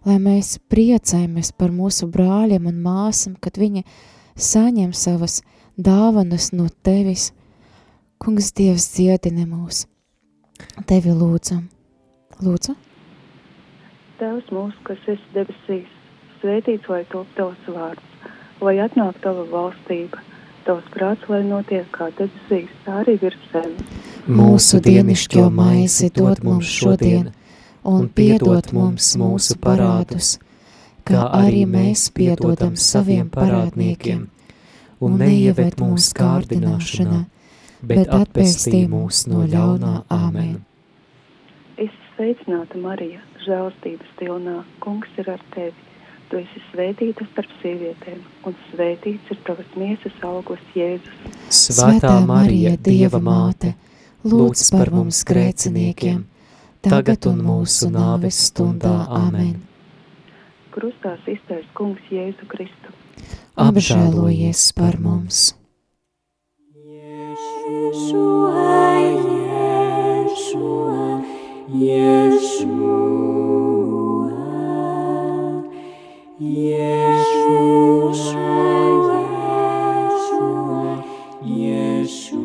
lai 0.04 0.18
mēs 0.22 0.58
priecājamies 0.70 1.52
par 1.58 1.72
mūsu 1.74 2.08
brāļiem 2.12 2.68
un 2.70 2.80
māsam, 2.84 3.36
kad 3.40 3.58
viņi 3.60 3.84
saņem 4.36 4.92
savas 4.92 5.40
dāvanas 5.76 6.52
no 6.52 6.68
tevis. 6.82 7.32
Kungs, 8.22 8.52
Dievs, 8.56 8.86
dziedini 8.94 9.44
mūs. 9.48 9.84
Tevi 10.88 11.12
lūdzam. 11.12 11.66
Lūdzu. 12.44 12.74
Tēvs 14.20 14.50
mūsu, 14.54 14.78
kas 14.86 15.00
esi 15.10 15.34
debesīs, 15.34 15.90
svētīts 16.40 16.88
lai 16.90 17.02
top 17.10 17.30
tavs 17.38 17.68
vārds, 17.70 18.30
lai 18.62 18.76
atnāk 18.82 19.18
tava 19.22 19.44
valstība, 19.50 20.22
tavs 20.66 20.86
prāts, 20.94 21.26
lai 21.30 21.42
notiek 21.46 21.88
kā 21.94 22.08
debesīs, 22.18 22.70
tā 22.86 23.00
arī 23.02 23.16
virs 23.22 23.48
zemes. 23.52 24.04
Mūsu 24.30 24.80
dienišķo 24.84 25.48
maizi 25.52 26.10
dod 26.14 26.42
mums 26.46 26.70
šodien, 26.70 27.32
un 27.84 28.08
piedod 28.08 28.72
mums 28.72 29.12
mūsu 29.20 29.56
parādus, 29.60 30.38
kā 31.04 31.26
arī 31.36 31.64
mēs 31.68 32.08
piedodam 32.16 32.76
saviem 32.80 33.28
parādniekiem, 33.32 34.26
un 35.04 35.18
neieved 35.20 35.76
mūsu 35.80 36.16
kārdināšanā, 36.16 37.24
bet 37.84 38.08
atpestī 38.08 38.86
mūs 38.88 39.26
no 39.28 39.44
ļaunā 39.44 39.96
āmen. 40.12 40.62
Es 41.76 41.92
sveicināta 42.14 42.80
Marija, 42.80 43.20
žēlstības 43.44 44.14
pilnā, 44.20 44.62
kungs 44.80 45.20
ir 45.20 45.34
ar 45.36 45.42
tevi. 45.54 45.76
Tu 46.30 46.38
esi 46.40 46.60
svētīta 46.70 47.26
starp 47.28 47.50
sievietēm, 47.60 48.20
un 48.48 48.54
svētīts 48.70 49.28
ir 49.30 49.40
tavas 49.44 49.74
miesas 49.76 50.14
augurs 50.24 50.62
Jēzus. 50.74 51.18
Svētā 51.52 52.14
Marija, 52.24 52.78
Dieva 52.80 53.20
māte, 53.22 53.74
lūdz 54.24 54.70
par 54.72 54.90
mums 54.94 55.20
grēciniekiem, 55.28 56.24
tagad 56.84 57.26
un 57.30 57.40
mūsu 57.44 57.88
nāves 57.92 58.38
stundā 58.48 58.94
āmen. 59.08 59.56
Krustā 60.74 61.14
iztais 61.30 61.66
kungs 61.78 62.02
Jēzu 62.12 62.46
Kristu. 62.50 62.92
Apžēlojies 63.54 64.72
par 64.76 64.98
mums! 65.00 65.54
Yeshua, 66.74 68.50
Yeshua, 70.34 71.22
Yeshua, 71.70 72.96
Yeshua, 76.54 77.44
Yeshua. 81.44 82.43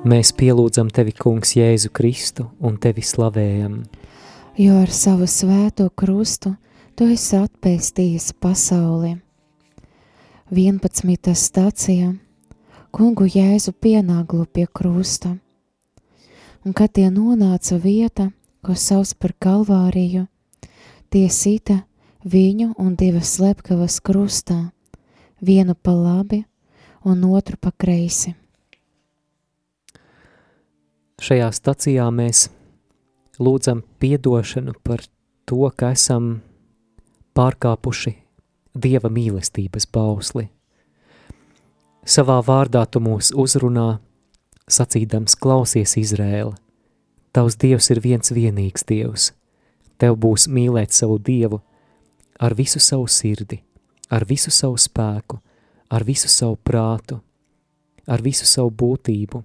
Mēs 0.00 0.30
pielūdzam 0.32 0.88
tevi, 0.88 1.12
Kungs, 1.12 1.50
Jēzu 1.58 1.90
Kristu 1.92 2.46
un 2.64 2.78
tevi 2.80 3.02
slavējam. 3.04 3.84
jo 4.56 4.78
ar 4.80 4.88
savu 4.88 5.26
svēto 5.26 5.90
krustu 5.90 6.54
tu 6.96 7.04
esi 7.04 7.36
atpestījis 7.36 8.32
pasauli. 8.40 9.18
11. 10.50 11.34
stācijā 11.36 12.14
kungu 12.90 13.28
Jēzu 13.28 13.72
pienāglu 13.76 14.46
pie 14.46 14.66
krusta, 14.72 15.36
un 16.64 16.72
kad 16.72 16.96
tie 16.96 17.10
nonāca 17.10 17.76
vieta, 17.76 18.30
ko 18.64 18.72
sauc 18.72 19.12
par 19.20 19.36
kalvāriju, 19.36 20.26
tie 21.10 21.28
sita 21.28 21.82
viņu 22.24 22.72
un 22.78 22.96
divas 22.96 23.36
slepkavas 23.36 24.00
krustā, 24.00 24.72
vienu 25.40 25.74
pa 25.76 25.92
labi 25.92 26.46
un 27.04 27.24
otru 27.24 27.60
pa 27.60 27.70
kreisi. 27.70 28.39
Šajā 31.20 31.50
stacijā 31.52 32.06
mēs 32.16 32.46
lūdzam 33.36 33.82
piedošanu 34.00 34.72
par 34.80 35.02
to, 35.44 35.66
ka 35.76 35.90
esam 35.92 36.38
pārkāpuši 37.36 38.14
Dieva 38.70 39.10
mīlestības 39.12 39.84
bausli. 39.92 40.46
Savā 42.08 42.38
vārdā 42.46 42.86
tu 42.88 43.02
mūs 43.04 43.34
uzrunā, 43.36 43.98
sacīdams 44.70 45.36
klausies 45.36 45.98
Izrēla. 46.00 46.54
Tavs 47.36 47.58
Dievs 47.60 47.90
ir 47.92 48.00
viens 48.00 48.32
vienīgs 48.32 48.86
Dievs. 48.88 49.32
Tev 50.00 50.16
būs 50.24 50.48
mīlēt 50.48 50.96
savu 50.96 51.18
Dievu 51.20 51.60
ar 52.40 52.56
visu 52.56 52.80
savu 52.80 53.04
sirdi, 53.12 53.60
ar 54.08 54.24
visu 54.24 54.48
savu 54.48 54.80
spēku, 54.80 55.36
ar 55.92 56.08
visu 56.08 56.32
savu 56.32 56.56
prātu, 56.56 57.20
ar 58.08 58.24
visu 58.24 58.48
savu 58.48 58.72
būtību. 58.72 59.44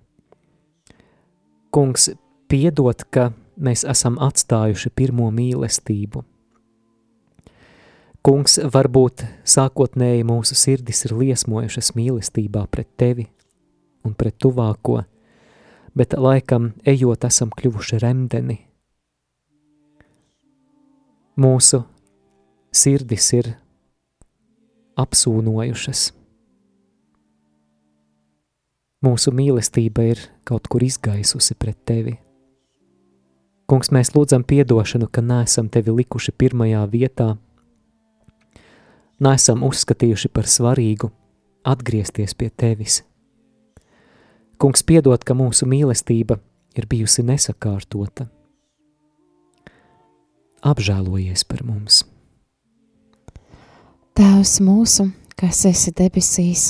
Kungs, 1.76 2.06
piedod, 2.48 3.02
ka 3.12 3.34
mēs 3.60 3.82
esam 3.92 4.16
atstājuši 4.24 4.94
pirmo 4.96 5.26
mīlestību. 5.36 6.22
Kungs, 8.24 8.56
varbūt 8.72 9.26
sākotnēji 9.44 10.24
mūsu 10.24 10.56
sirdis 10.56 11.04
ir 11.04 11.18
liesmojušas 11.20 11.92
mīlestībā 11.98 12.64
pret 12.72 12.88
tevi 12.96 13.28
un 14.08 14.16
pret 14.16 14.38
tuvāko, 14.40 15.02
bet 15.92 16.16
laikam 16.16 16.72
ejot 16.88 17.28
esam 17.28 17.52
kļuvuši 17.52 18.00
remdeni. 18.06 18.62
Mūsu 21.36 21.84
sirdis 22.72 23.34
ir 23.36 23.52
apsūnojušas. 24.96 26.14
Mūsu 29.06 29.30
mīlestība 29.36 30.06
ir 30.10 30.22
kaut 30.48 30.66
kur 30.72 30.82
izgaisusi 30.82 31.54
pret 31.60 31.78
tevi. 31.86 32.16
Kungs, 33.70 33.92
mēs 33.94 34.14
lūdzam 34.16 34.46
piedošanu, 34.46 35.10
ka 35.10 35.22
neesam 35.26 35.70
tevi 35.74 35.94
likuši 35.94 36.34
pirmajā 36.38 36.82
vietā, 36.90 37.28
neesam 39.22 39.64
uzskatījuši 39.66 40.32
par 40.34 40.50
svarīgu 40.50 41.12
atgriezties 41.66 42.34
pie 42.38 42.50
tevis. 42.50 43.02
Kungs, 44.62 44.86
piedod, 44.86 45.22
ka 45.26 45.36
mūsu 45.38 45.68
mīlestība 45.70 46.38
ir 46.78 46.88
bijusi 46.90 47.26
nesakārtota. 47.26 48.30
Apžēlojies 50.66 51.46
par 51.50 51.66
mums! 51.66 52.04
Tēvs 54.16 54.60
mūsu, 54.64 55.10
kas 55.36 55.66
esi 55.68 55.92
debesīs, 55.92 56.70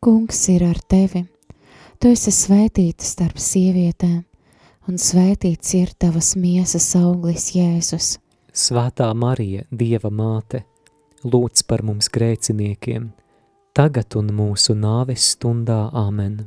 kungs 0.00 0.48
ir 0.48 0.64
ar 0.64 0.78
tevi. 0.88 1.26
Tu 2.00 2.08
esi 2.14 2.32
svētīta 2.32 3.04
starp 3.04 3.40
sievietēm, 3.40 4.22
un 4.88 4.96
svētīts 4.96 5.74
ir 5.76 5.92
tavas 6.00 6.32
miesas 6.40 6.88
auglis 6.96 7.50
Jēzus. 7.52 8.14
Svētā 8.50 9.10
Marija, 9.14 9.66
Dieva 9.70 10.08
māte, 10.10 10.64
lūdz 11.22 11.66
par 11.68 11.84
mums 11.84 12.08
grēciniekiem, 12.08 13.10
tagad 13.76 14.16
un 14.16 14.32
mūsu 14.34 14.74
nāves 14.74 15.34
stundā 15.34 15.90
amen. 15.92 16.46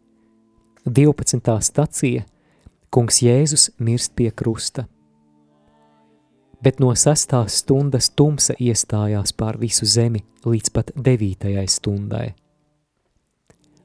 12. 0.84 1.60
stacija 1.60 2.24
Kungs 2.90 3.22
Jēzus 3.22 3.70
mirst 3.78 4.14
pie 4.16 4.30
krusta. 4.30 4.86
Bet 6.62 6.80
no 6.80 6.94
sestās 6.94 7.60
stundas 7.60 8.08
tumsa 8.10 8.54
iestājās 8.58 9.34
pār 9.36 9.58
visu 9.60 9.86
zemi 9.86 10.24
līdz 10.44 10.72
pat 10.72 10.90
devītajai 10.96 11.66
stundai. 11.68 12.34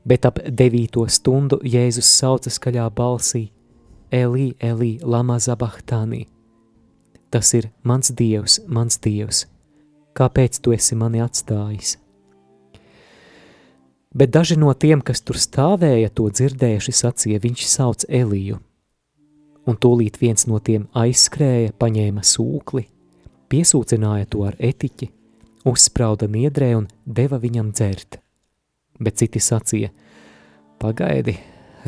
Bet 0.06 0.26
ap 0.26 0.40
devīto 0.48 1.06
stundu 1.08 1.60
Jēzus 1.64 2.08
sauca 2.08 2.50
skaļā 2.50 2.90
balsī 2.90 3.50
Elī, 4.12 4.54
Elī, 4.60 5.00
lama 5.04 5.38
zabahtānī. 5.40 6.28
Tas 7.30 7.54
ir 7.54 7.70
mans 7.84 8.12
dievs, 8.14 8.60
mans 8.68 9.00
dievs, 9.02 9.48
kāpēc 10.18 10.62
tu 10.64 10.74
esi 10.76 10.98
mani 11.00 11.22
atstājis? 11.24 11.98
Bet 14.14 14.30
daži 14.30 14.60
no 14.62 14.70
tiem, 14.78 15.02
kas 15.02 15.24
tur 15.26 15.40
stāvēja, 15.42 16.12
to 16.14 16.28
dzirdējuši, 16.30 16.94
sacīja, 16.94 17.42
viņš 17.42 17.66
sauc 17.66 18.06
Eliju. 18.06 18.60
Un 19.66 19.80
tūlīt 19.80 20.20
viens 20.22 20.46
no 20.46 20.60
tiem 20.62 20.86
aizskrēja, 20.94 21.74
paņēma 21.82 22.22
sūkli, 22.22 22.86
piesūcināja 23.50 24.30
to 24.30 24.44
ar 24.46 24.60
etiķi, 24.60 25.10
uzsprauda 25.66 26.30
niedrē 26.30 26.74
un 26.78 26.88
deva 27.06 27.40
viņam 27.42 27.72
dzert. 27.74 28.20
Bet 29.02 29.18
citi 29.18 29.42
sacīja, 29.42 29.90
pagaidi, 30.78 31.40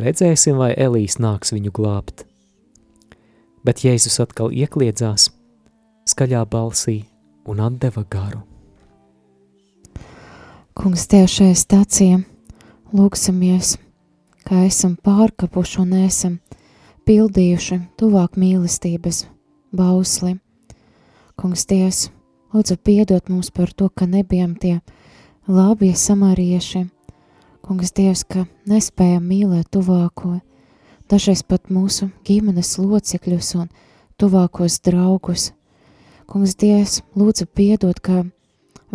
redzēsim, 0.02 0.58
vai 0.58 0.74
Elīs 0.74 1.20
nāks 1.22 1.54
viņu 1.54 1.76
glābt. 1.76 2.26
Bet 3.66 3.86
Jēzus 3.86 4.18
atkal 4.24 4.50
iekliedzās 4.54 5.30
skaļā 6.10 6.42
balsī 6.50 7.04
un 7.46 7.60
atdeva 7.60 8.04
garu. 8.10 8.42
Kungs, 10.76 11.06
Tev 11.08 11.30
šajā 11.32 11.56
stācijā 11.56 12.18
lūgsimies, 12.96 13.78
kā 14.46 14.66
esam 14.68 14.98
pārkapuši 15.00 15.80
un 15.82 15.94
esam 16.04 16.40
pildījuši 17.08 17.80
tuvāk 18.00 18.36
mīlestības 18.42 19.26
bausli. 19.76 20.36
Kungs, 21.40 21.66
Dievs, 21.70 22.10
lūdzu 22.54 22.78
piedot 22.84 23.30
mums 23.30 23.52
par 23.56 23.72
to, 23.72 23.90
ka 23.90 24.08
nebijām 24.08 24.56
tie 24.60 24.80
labie 25.48 25.94
samarieši. 25.96 26.86
Kungs, 27.66 27.92
Dievs, 27.96 28.24
ka 28.28 28.46
nespējam 28.70 29.26
mīlēt 29.26 29.72
tuvāko, 29.74 30.40
dažreiz 31.12 31.44
pat 31.44 31.70
mūsu 31.70 32.12
ģimenes 32.28 32.78
locekļus 32.82 33.56
un 33.62 33.70
tuvākos 34.22 34.80
draugus. 34.86 35.54
Kungs, 36.26 36.56
Dievs, 36.58 37.04
lūdzu 37.14 37.46
piedot, 37.54 38.00
ka 38.02 38.24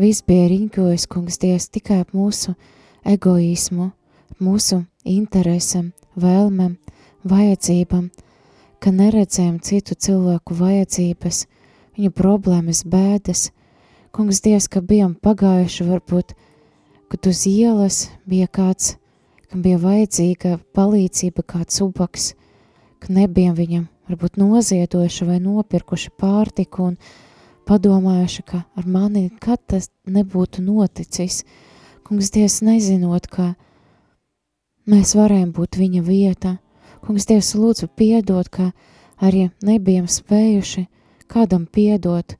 viss 0.00 0.24
bija 0.26 0.48
riņķojis, 0.50 1.04
kungs, 1.06 1.36
Dievs, 1.38 1.68
tikai 1.70 2.00
ap 2.02 2.10
mūsu 2.16 2.56
egoismu, 3.06 3.92
mūsu 4.42 4.80
interesam, 5.06 5.92
vēlmēm, 6.18 6.72
vajadzībām, 7.30 8.08
ka 8.82 8.90
neredzējām 8.96 9.60
citu 9.62 9.94
cilvēku 9.94 10.58
vajadzības, 10.58 11.44
viņu 11.94 12.10
problēmas, 12.18 12.82
bēdas. 12.82 13.44
Kungs, 14.10 14.42
Dievs, 14.42 14.66
ka 14.66 14.82
bijām 14.82 15.14
pagājuši 15.14 15.86
varbūt, 15.86 16.34
kad 17.14 17.30
uz 17.30 17.44
ielas 17.46 18.08
bija 18.26 18.50
kāds, 18.50 18.96
kam 19.46 19.62
bija 19.62 19.78
vajadzīga 19.78 20.58
palīdzība, 20.74 21.46
kāds 21.46 21.78
ubaks, 21.86 22.32
ka 22.98 23.14
nebijām 23.14 23.54
viņam 23.54 23.89
varbūt 24.10 24.38
noziedojuši 24.40 25.26
vai 25.28 25.38
nopirkuši 25.42 26.10
pārtiku 26.18 26.90
un 26.90 26.96
padomājuši, 27.68 28.42
ka 28.42 28.64
ar 28.74 28.86
mani 28.86 29.28
nekad 29.28 29.62
tas 29.70 29.90
nebūtu 30.06 30.64
noticis. 30.66 31.44
Kungs, 32.06 32.32
Dievs, 32.34 32.58
nezinot, 32.66 33.28
ka 33.30 33.52
mēs 34.90 35.14
varējām 35.14 35.52
būt 35.54 35.78
viņa 35.78 36.02
vietā. 36.02 36.56
Kungs, 37.04 37.28
Dievs, 37.30 37.52
lūdzu 37.54 37.86
piedot, 37.94 38.50
ka 38.50 38.72
arī 39.22 39.50
nebijām 39.62 40.08
spējuši 40.10 40.88
kādam 41.30 41.68
piedot, 41.70 42.34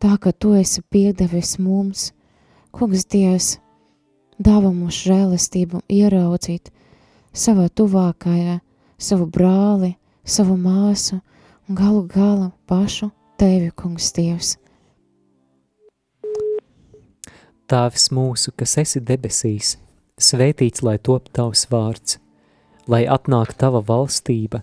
tā 0.00 0.16
ka 0.16 0.32
Tu 0.32 0.54
esi 0.62 0.80
piedevis 0.88 1.58
mums. 1.60 2.12
Kungs, 2.72 3.04
Dievs, 3.04 3.58
dāvā 4.40 4.72
mums 4.72 5.02
žēlastību 5.04 5.84
ieraudzīt 5.92 6.72
savā 7.34 7.68
tuvākajā, 7.68 8.60
savu 8.98 9.26
brāli, 9.28 9.94
savu 10.24 10.56
māsu 10.56 11.20
un 11.68 11.76
galu 11.76 12.04
galā 12.08 12.50
pašu 12.66 13.10
Tevi, 13.38 13.70
Kungs, 13.76 14.12
Dievs. 14.14 14.54
Tēvs 17.68 18.10
mūsu, 18.12 18.52
kas 18.56 18.76
esi 18.82 19.00
debesīs, 19.00 19.74
svētīts 20.20 20.84
lai 20.84 20.98
top 20.98 21.30
tavs 21.32 21.64
vārds, 21.70 22.18
lai 22.88 23.04
atnāk 23.08 23.54
tava 23.58 23.80
valstība, 23.84 24.62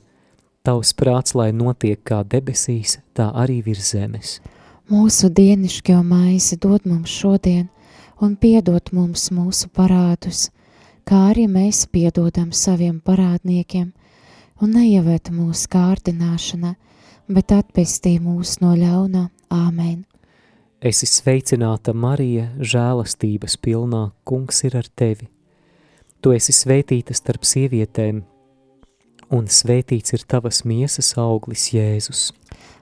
tavs 0.65 0.93
prāts, 0.93 1.35
lai 1.35 1.49
notiek 1.51 2.01
kā 2.05 2.21
debesīs, 2.23 2.99
tā 3.17 3.31
arī 3.33 3.61
virs 3.65 3.93
zemes. 3.93 4.39
Mūsu 4.91 5.31
dienišķo 5.33 6.01
maizi 6.03 6.57
dod 6.61 6.85
mums 6.85 7.09
šodien, 7.09 7.69
un 8.21 8.35
piedod 8.37 8.93
mums 8.93 9.29
mūsu 9.33 9.69
parādus, 9.73 10.49
kā 11.05 11.31
arī 11.31 11.47
mēs 11.49 11.87
piedodam 11.89 12.51
saviem 12.53 12.99
parādniekiem, 13.01 13.91
un 14.61 14.75
neievēt 14.77 15.31
mūsu 15.33 15.69
kārdināšanā, 15.73 16.75
bet 17.31 17.53
atpestī 17.55 18.17
mūs 18.21 18.59
no 18.61 18.75
ļaunā. 18.77 19.27
Āmen! 19.51 20.03
Esi 20.81 21.05
sveicināta, 21.05 21.93
Marija, 21.93 22.47
žēlastības 22.57 23.57
pilnā, 23.61 24.11
kungs 24.25 24.63
ir 24.65 24.77
ar 24.79 24.87
tevi. 24.97 25.27
Tu 26.21 26.33
esi 26.33 26.53
svētīta 26.53 27.13
starp 27.17 27.45
sievietēm, 27.45 28.21
un 29.33 29.49
svētīts 29.49 30.15
ir 30.17 30.25
tavas 30.29 30.63
miesas 30.65 31.13
auglis, 31.21 31.67
Jēzus. 31.73 32.29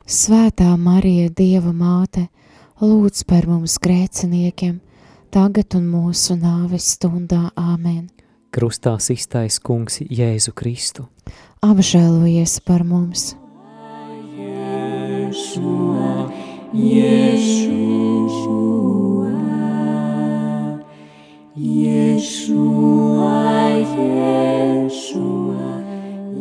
Svētā 0.10 0.70
Marija, 0.80 1.30
Dieva 1.32 1.74
māte, 1.76 2.28
lūdz 2.84 3.26
par 3.28 3.48
mums 3.48 3.78
grēciniekiem, 3.84 4.80
tagad 5.32 5.76
un 5.80 5.92
mūsu 5.92 6.40
nāves 6.40 6.94
stundā. 6.96 7.50
Āmen! 7.56 8.08
Krustā 8.50 8.98
iztais 9.14 9.60
kungs 9.62 10.00
Jēzu 10.02 10.54
Kristu. 10.58 11.06
Apžēlojies 11.62 12.60
par 12.66 12.82
mums! 12.88 13.36
Yeshua, 14.40 16.32
Yeshua, 16.74 17.70
Yeshua, 21.54 23.38
Yeshua, 23.94 25.70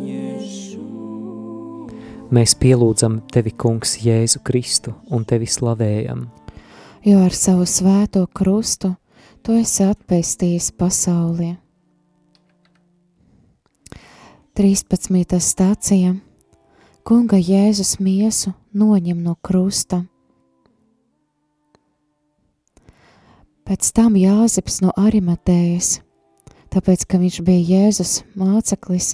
Yeshua. 0.09 1.93
Mēs 2.33 2.57
pielūdzam 2.57 3.21
tevi, 3.29 3.51
kungs, 3.53 3.99
Jēzu 4.01 4.41
Kristu 4.41 4.97
un 5.13 5.25
tevi 5.29 5.45
slavējam. 5.45 6.25
jo 7.05 7.21
ar 7.23 7.33
savu 7.33 7.65
svēto 7.65 8.25
krustu 8.33 8.95
tu 9.43 9.55
esi 9.55 9.83
atpestījis 9.87 10.71
pasaulē. 10.77 11.68
13. 14.59 15.37
stācija 15.39 16.17
Kunga 17.07 17.37
Jēzus 17.39 17.93
miesu 18.03 18.51
noņem 18.75 19.21
no 19.23 19.37
krusta. 19.39 20.01
Pēc 23.63 23.91
tam 23.95 24.17
Jāzeps 24.19 24.81
no 24.83 24.91
Arimatējas, 24.99 26.01
tāpēc, 26.75 27.05
ka 27.07 27.21
viņš 27.21 27.37
bija 27.47 27.61
Jēzus 27.69 28.17
māceklis, 28.35 29.13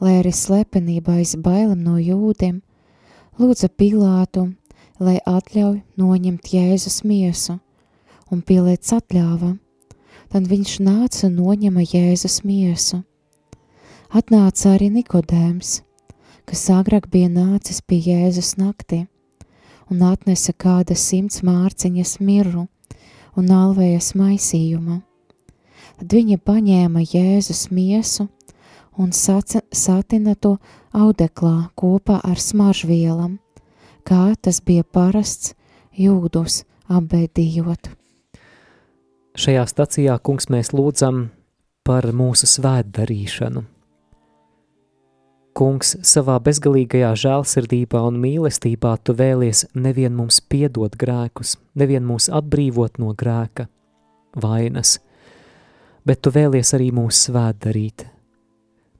lai 0.00 0.14
arī 0.22 0.32
slepenībā 0.32 1.18
aiz 1.20 1.34
bailam 1.36 1.84
no 1.84 1.98
jūdiem, 2.00 2.62
lūdza 3.36 3.68
Pilātu, 3.68 4.46
lai 4.96 5.18
atļauj 5.20 5.82
noņemt 6.00 6.48
Jēzus 6.54 7.02
miesu, 7.04 7.58
un 8.32 8.40
Pilēts 8.40 8.96
atļāva. 8.96 9.52
Tad 10.32 10.48
viņš 10.48 10.80
nāca 10.80 11.26
un 11.28 11.36
noņema 11.42 11.84
Jēzus 11.92 12.40
miesu. 12.48 13.02
Atnāca 14.08 14.70
arī 14.72 14.86
Nikodēms, 14.88 15.82
kas 16.48 16.62
agrāk 16.72 17.10
bija 17.12 17.28
nācis 17.28 17.82
pie 17.84 17.98
Jēzus 18.00 18.54
naktī, 18.56 19.02
un 19.92 20.00
atnesa 20.00 20.54
kāda 20.56 20.96
simts 20.96 21.42
mārciņas 21.44 22.14
mirru 22.24 22.64
un 23.36 23.52
alvējas 23.52 24.14
maisījuma. 24.16 25.02
Tad 26.00 26.16
viņa 26.16 26.40
paņēma 26.40 27.04
Jēzus 27.04 27.68
miesu 27.68 28.30
un 28.96 29.12
saca, 29.12 29.60
satina 29.76 30.32
to 30.40 30.56
audeklā 30.96 31.68
kopā 31.76 32.22
ar 32.24 32.40
smaržvielam, 32.40 33.36
kā 34.08 34.32
tas 34.40 34.64
bija 34.64 34.88
parasts 34.88 35.52
jūdus 35.92 36.62
apbēdījot. 36.88 37.92
Šajā 39.36 39.68
stacijā, 39.68 40.16
kungs, 40.24 40.48
mēs 40.48 40.72
lūdzam 40.72 41.26
par 41.84 42.08
mūsu 42.08 42.48
svētdarīšanu. 42.48 43.68
Kungs, 45.58 45.96
savā 46.06 46.36
bezgalīgajā 46.38 47.08
žēlsirdībā 47.18 47.98
un 48.06 48.20
mīlestībā 48.22 48.92
tu 49.02 49.16
vēlies 49.18 49.64
nevien 49.74 50.14
mums 50.14 50.38
piedot 50.38 50.94
grēkus, 51.00 51.56
nevien 51.74 52.06
mūs 52.06 52.28
atbrīvot 52.30 53.00
no 53.02 53.10
grēka, 53.18 53.66
vainas, 54.38 55.00
bet 56.06 56.22
tu 56.22 56.30
vēlies 56.30 56.70
arī 56.78 56.92
mūs 56.94 57.24
svētdarīt. 57.26 58.06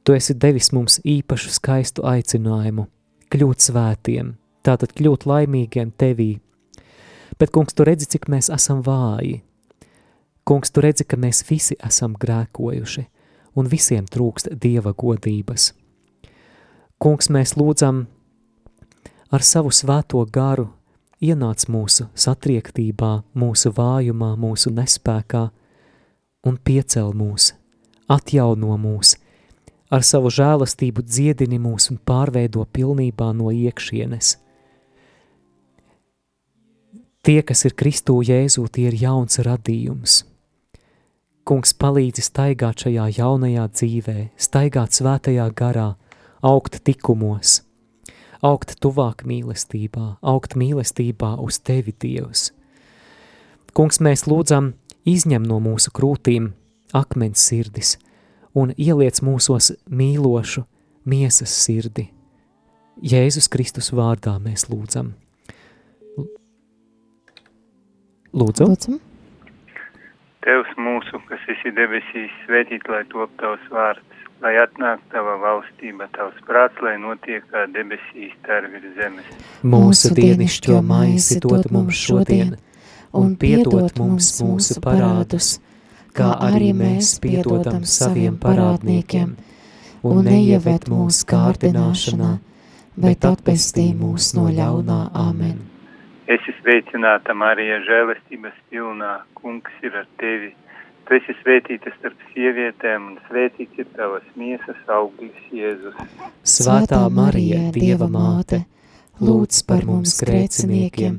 Tu 0.02 0.18
esi 0.18 0.34
devis 0.34 0.72
mums 0.74 0.98
īpašu 1.06 1.54
skaistu 1.60 2.02
aicinājumu, 2.02 2.88
kļūt 3.30 3.70
svētiem, 3.70 4.34
tātad 4.66 4.98
kļūt 4.98 5.30
laimīgiem 5.30 5.94
tevī. 5.94 6.32
Bet, 7.38 7.54
kungs, 7.54 7.70
tu 7.70 7.86
redzi, 7.86 8.10
cik 8.16 8.26
mēs 8.26 8.50
esam 8.50 8.82
vāji. 8.82 9.44
Kungs, 10.42 10.74
tu 10.74 10.82
redzi, 10.82 11.06
ka 11.06 11.22
mēs 11.22 11.46
visi 11.46 11.78
esam 11.78 12.18
grēkojuši, 12.18 13.06
un 13.54 13.70
visiem 13.70 14.10
trūkst 14.10 14.56
dieva 14.58 14.90
godības. 14.90 15.76
Kungs, 16.98 17.28
mēs 17.30 17.52
lūdzam 17.54 18.08
ar 19.30 19.44
savu 19.46 19.70
svēto 19.70 20.18
garu 20.34 20.64
ienāc 21.22 21.68
mūsu 21.70 22.08
satriektībā, 22.18 23.10
mūsu 23.38 23.70
vājumā, 23.76 24.32
mūsu 24.34 24.72
nespēkā 24.74 25.44
un 26.42 26.58
piecel 26.58 27.12
mūs, 27.14 27.52
atjauno 28.10 28.74
mūs, 28.82 29.14
ar 29.94 30.02
savu 30.02 30.32
žēlastību 30.34 31.04
dziedini 31.06 31.60
mūs 31.62 31.86
un 31.92 32.00
pārveido 32.02 32.66
pilnībā 32.66 33.30
no 33.30 33.52
iekšienes. 33.54 34.34
Tie, 37.22 37.38
kas 37.46 37.62
ir 37.68 37.78
Kristū 37.78 38.18
Jēzū, 38.26 38.66
tie 38.72 38.88
ir 38.90 38.98
jauns 38.98 39.38
radījums. 39.44 40.24
Kungs 41.46 41.78
palīdzi 41.78 42.26
staigāt 42.26 42.82
šajā 42.82 43.06
jaunajā 43.20 43.70
dzīvē, 43.70 44.18
staigāt 44.34 44.98
svētajā 44.98 45.46
garā, 45.54 45.92
augt 46.42 46.80
tikumos, 46.84 47.62
augt 48.42 48.76
tuvāk 48.82 49.24
mīlestībā, 49.28 50.18
augt 50.22 50.56
mīlestībā 50.58 51.34
uz 51.42 51.60
tevi, 51.60 51.94
Dievs. 51.94 52.50
Kungs, 53.74 54.00
mēs 54.02 54.26
lūdzam, 54.26 54.72
izņem 55.06 55.44
no 55.46 55.60
mūsu 55.62 55.92
krūtīm 55.94 56.52
akmens 56.96 57.42
sirdis 57.50 57.96
un 58.58 58.72
ieliec 58.76 59.20
mūsos 59.22 59.72
mīlošu 59.86 60.64
miesas 61.08 61.52
sirdi. 61.64 62.08
Jēzus 62.98 63.46
Kristus 63.52 63.92
vārdā 63.94 64.34
mēs 64.42 64.66
lūdzam. 64.72 65.12
Lūdzu. 68.38 68.66
Lūdzam. 68.66 68.98
Tevs 70.44 70.74
mūsu, 70.80 71.20
kas 71.28 71.44
esi 71.54 71.70
debesīs, 71.76 72.34
svētīt, 72.44 72.84
lai 72.90 73.04
top 73.12 73.32
tavs 73.40 73.64
vārds, 73.72 74.17
lai 74.42 74.54
atnāk 74.62 75.02
tava 75.12 75.36
valstība, 75.42 76.08
tavs 76.14 76.38
prāts, 76.46 76.78
lai 76.84 76.96
notiek 77.02 77.44
kā 77.52 77.66
debesīs, 77.74 78.34
tā 78.46 78.60
ir 78.62 78.68
virs 78.74 78.96
zemes. 78.98 79.30
Mūsu 79.66 80.12
dienišķo 80.16 80.80
maizi 80.86 81.40
dod 81.44 81.70
mums 81.74 81.98
šodien, 81.98 82.56
un 83.12 83.34
piedod 83.40 83.90
mums 83.98 84.30
mūsu 84.42 84.78
parādus, 84.84 85.56
kā 86.16 86.34
arī 86.48 86.72
mēs 86.76 87.16
piedodam 87.22 87.84
saviem 87.86 88.38
parādniekiem, 88.42 89.34
un 90.06 90.22
neieved 90.26 90.86
mūsu 90.92 91.26
kārdināšanā, 91.32 92.36
bet 92.98 93.26
atpestī 93.26 93.90
mūs 93.94 94.32
no 94.38 94.48
ļaunā 94.54 95.02
amen. 95.26 95.58
Esi 96.28 96.52
sveicināta, 96.58 97.32
Marija, 97.32 97.78
žēlestības 97.86 98.56
pilnā, 98.68 99.12
kungs 99.38 99.84
ir 99.86 99.94
ar 99.96 100.08
tevi. 100.20 100.50
Tu 101.08 101.16
esi 101.16 101.32
svētīta 101.38 101.88
starp 101.94 102.18
sievietēm, 102.34 103.04
un 103.08 103.14
svētīts 103.30 103.80
ir 103.80 103.86
tavas 103.96 104.24
miesas 104.36 104.90
auglis, 104.92 105.38
Jēzus. 105.56 105.96
Svētā 106.44 106.98
Marija, 107.08 107.62
Dieva 107.72 108.10
māte, 108.12 108.58
lūdz 109.24 109.62
par 109.64 109.86
mums 109.88 110.18
grēciniekiem, 110.20 111.16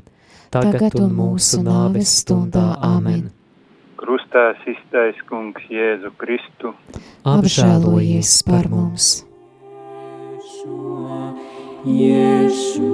tagad 0.54 0.94
un 0.94 1.10
mūsu 1.16 1.58
nāves 1.66 2.12
stundā 2.20 2.68
amen. 2.86 3.32
Krustā 3.98 4.44
iztais 4.70 5.18
kungs 5.26 5.66
Jēzu 5.66 6.14
Kristu. 6.22 6.70
Apžēlojies 7.26 8.36
par 8.46 8.70
mums! 8.70 9.24
Yeshua, 10.30 11.34
Yeshua, 11.90 12.86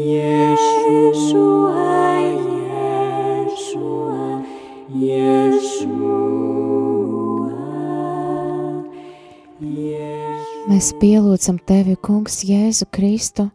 Yeshua. 0.00 1.72
Mēs 10.68 10.90
pielūdzam 11.00 11.56
tevi, 11.64 11.94
Kungs, 11.96 12.42
Jēzu 12.44 12.84
Kristu, 12.92 13.46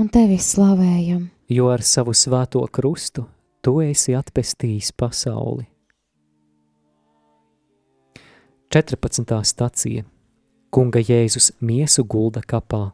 un 0.00 0.08
tevi 0.08 0.38
slavējam. 0.40 1.26
Jo 1.52 1.68
ar 1.74 1.84
savu 1.84 2.14
svēto 2.16 2.62
krustu 2.72 3.26
tu 3.60 3.80
esi 3.84 4.14
atpestījis 4.16 4.92
pasauli. 4.96 5.66
14. 8.72 9.44
stacija 9.44 10.06
Kunga 10.70 11.02
Jēzus 11.02 11.50
miesu 11.60 12.06
gulda 12.08 12.40
kapā. 12.40 12.92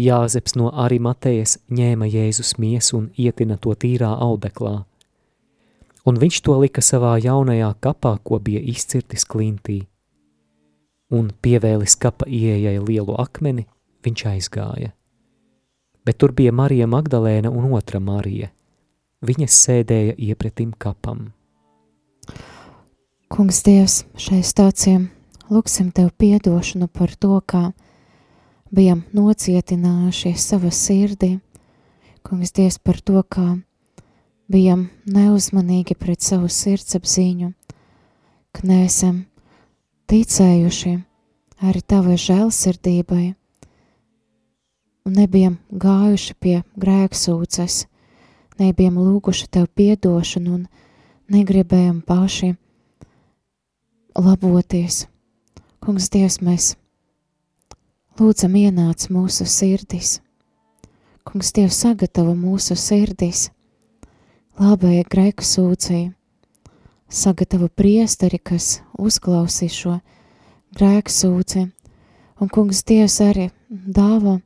Jāzeps 0.00 0.56
no 0.56 0.70
Arimatejas 0.72 1.58
ņēma 1.68 2.08
Jēzus 2.08 2.56
miesu 2.56 2.96
un 3.02 3.10
ietina 3.20 3.58
to 3.60 3.74
tīrā 3.76 4.14
audeklā, 4.16 4.86
un 6.06 6.18
viņš 6.18 6.40
to 6.46 6.56
lika 6.60 6.82
savā 6.84 7.16
jaunajā 7.22 7.72
kapā, 7.80 8.16
ko 8.24 8.38
bija 8.38 8.62
izcirtis 8.72 9.24
klintī, 9.28 9.82
un 11.12 11.30
pievēlis 11.42 11.96
kapa 12.00 12.26
ieejai 12.26 12.78
lielu 12.82 13.16
akmeni, 13.20 13.66
viņš 14.02 14.26
aizgāja. 14.32 14.92
Bet 16.02 16.18
tur 16.18 16.32
bija 16.34 16.52
Marija 16.52 16.88
Magdalēna 16.90 17.50
un 17.52 17.72
otra 17.76 18.00
Marija. 18.02 18.50
Viņas 19.22 19.58
sēdēja 19.66 20.16
iepretim 20.18 20.72
kapam. 20.74 21.28
Kungs 23.30 23.62
Dievs, 23.62 24.02
šai 24.18 24.40
stācijam 24.42 25.06
lūksim 25.52 25.92
Tev 25.94 26.10
piedošanu 26.18 26.88
par 26.88 27.12
to, 27.20 27.36
kā 27.46 27.70
bijām 28.74 29.04
nocietinājušies 29.14 30.48
savā 30.52 30.72
sirdī. 30.74 31.36
Kungs 32.26 32.54
Dievs 32.56 32.78
par 32.82 33.00
to, 33.00 33.22
kā 33.22 33.46
bijām 34.52 34.86
neuzmanīgi 35.08 35.96
pret 35.96 36.20
savu 36.24 36.50
sirdsapziņu, 36.52 37.52
ka 38.52 38.66
neesam 38.68 39.22
ticējuši 40.12 40.92
arī 41.62 41.80
Tavai 41.88 42.18
žēlsirdībai 42.20 43.24
un 45.06 45.16
nebijam 45.16 45.56
gājuši 45.70 46.36
pie 46.42 46.58
grēksūces, 46.78 47.86
nebijam 48.60 48.98
lūguši 49.00 49.48
Tev 49.56 49.70
piedošanu 49.78 50.58
un 50.58 50.66
negribējam 51.32 52.02
paši 52.06 52.52
laboties. 54.18 55.06
Kungs 55.82 56.10
Dievs, 56.12 56.38
mēs 56.44 56.74
lūdzam 58.20 58.54
ienāc 58.60 59.08
mūsu 59.10 59.48
sirdis. 59.48 60.20
Kungs 61.26 61.50
Dievs 61.56 61.80
sagatavo 61.82 62.36
mūsu 62.38 62.76
sirdis 62.78 63.48
labai 64.60 65.02
grēku 65.08 65.44
sūcēji, 65.46 66.12
sagatavo 67.08 67.68
priesteri, 67.68 68.38
kas 68.38 68.80
uzklausīs 68.98 69.72
šo 69.72 69.98
grēku 70.76 71.12
sūci, 71.12 71.66
un 72.40 72.52
Kungs 72.52 72.82
Dievs 72.84 73.20
arī 73.24 73.50
dāva, 73.70 74.40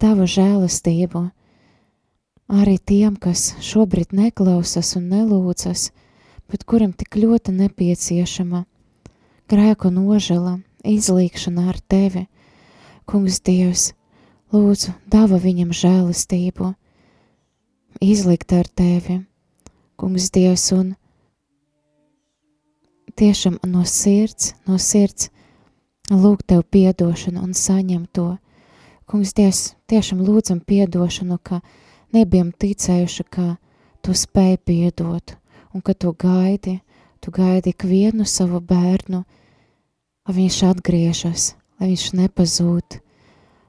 dāva 0.00 0.26
žēlastību 0.26 1.26
arī 2.48 2.78
tiem, 2.78 3.16
kas 3.16 3.54
šobrīd 3.62 4.14
neklausas 4.14 4.94
un 4.98 5.08
nelūdzas, 5.10 5.90
bet 6.50 6.64
kuram 6.64 6.92
tik 6.94 7.18
ļoti 7.18 7.54
nepieciešama 7.56 8.64
grēku 9.50 9.90
nožēla, 9.90 10.58
izlīkšana 10.86 11.68
ar 11.70 11.78
tevi. 11.90 12.26
Kungs 13.06 13.38
Dievs, 13.46 13.92
lūdzu, 14.54 14.94
dāva 15.10 15.38
viņam 15.38 15.70
žēlastību, 15.74 16.72
izlikt 18.02 18.54
ar 18.54 18.66
tevi, 18.66 19.20
Kungs 19.96 20.28
Dievs, 20.28 20.70
un 20.76 20.92
tiešām 23.16 23.56
no 23.64 23.84
sirds, 23.88 24.52
no 24.68 24.76
sirds 24.76 25.30
lūgt 26.12 26.50
tev 26.52 26.66
piedošanu 26.70 27.40
un 27.40 27.54
saņem 27.56 28.02
to. 28.12 28.34
Kungs 29.08 29.32
Dievs, 29.38 29.62
tiešām 29.88 30.20
lūdzam 30.26 30.60
piedošanu, 30.60 31.38
ka 31.40 31.62
nebijam 32.12 32.52
ticējuši, 32.52 33.24
ka 33.30 33.56
tu 34.04 34.12
spēj 34.12 34.58
piedot, 34.68 35.36
un 35.72 35.80
ka 35.80 35.94
tu 35.94 36.12
gaidi, 36.12 36.80
tu 37.24 37.32
gaidi 37.32 37.72
ikvienu 37.72 38.28
savu 38.28 38.60
bērnu, 38.60 39.22
lai 40.26 40.36
viņš 40.36 40.60
atgriežas, 40.74 41.54
lai 41.80 41.94
viņš 41.94 42.06
nepazūd. 42.20 43.00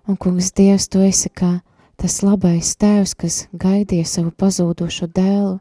Un, 0.08 0.20
kungs, 0.20 0.52
Dievs, 0.52 0.92
tu 0.92 1.00
esi 1.04 1.32
kā 1.32 1.62
tas 1.96 2.20
labais 2.22 2.76
tēvs, 2.76 3.16
kas 3.16 3.42
gaidīja 3.56 4.06
savu 4.08 4.36
pazūdošo 4.36 5.08
dēlu, 5.16 5.58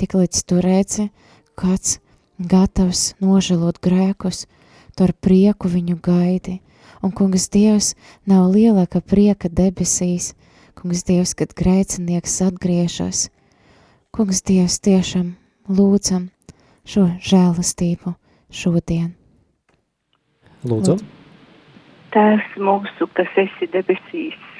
tik 0.00 0.16
līdz 0.18 0.42
tu 0.48 0.60
redzi, 0.64 1.08
kāds 1.58 1.98
gatavs 2.38 3.14
nožēlot 3.22 3.80
grēkus, 3.84 4.44
tu 4.96 5.06
ar 5.06 5.14
prieku 5.14 5.70
viņu 5.70 5.98
gaidi. 6.02 6.60
Un, 7.04 7.12
kungs, 7.12 7.48
Dievs 7.52 7.92
nav 8.26 8.48
lielāka 8.54 9.02
prieka 9.04 9.50
debesīs, 9.52 10.32
kungs, 10.78 11.04
Dievs, 11.04 11.34
kad 11.36 11.52
grēcinieks 11.56 12.40
atgriežas. 12.46 13.28
Kungs, 14.14 14.40
Dievs, 14.46 14.78
tiešām 14.80 15.34
lūdzam 15.68 16.30
šo 16.88 17.08
žēlastību 17.24 18.14
šodien. 18.54 19.12
Lūdzu. 20.64 20.96
Tēvs 22.14 22.56
mūsu, 22.62 23.08
kas 23.16 23.30
esi 23.40 23.68
debesīs, 23.72 24.36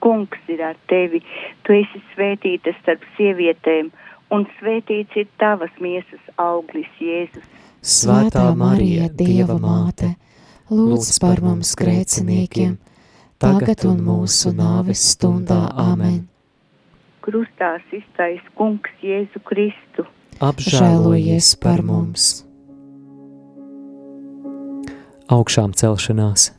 Kungs 0.00 0.52
ir 0.52 0.62
ar 0.64 0.78
tevi. 0.90 1.22
Tu 1.66 1.76
esi 1.80 2.02
svētīta 2.14 2.74
starp 2.80 3.04
sievietēm, 3.16 3.90
un 4.34 4.46
svētīts 4.58 5.20
ir 5.20 5.28
tavas 5.42 5.72
miesas 5.80 6.22
auglis, 6.40 6.90
Jēzus. 7.00 7.46
Svētā 7.80 8.44
Marija, 8.56 9.08
Dieva 9.08 9.56
māte, 9.60 10.14
lūdz 10.72 11.14
par 11.22 11.40
mums 11.44 11.72
grēciniekiem, 11.80 12.76
tagad 13.40 13.86
un 13.88 14.02
mūsu 14.04 14.52
nāves 14.56 15.06
stundā. 15.14 15.62
Āmen! 15.88 16.26
Krustā 17.24 17.76
iztais 17.92 18.44
Kungs 18.56 18.92
Jēzu 19.04 19.42
Kristu. 19.48 20.08
Apžēlojies 20.40 21.56
par 21.60 21.84
mums! 21.84 22.30
augšām 25.30 25.74
celšanās. 25.78 26.50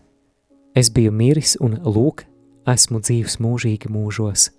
Es 0.75 0.89
biju 0.95 1.11
miris 1.11 1.57
un 1.59 1.75
lūk, 1.83 2.23
esmu 2.69 3.01
dzīvs 3.01 3.39
mūžīgi 3.41 3.89
mūžos, 3.91 4.49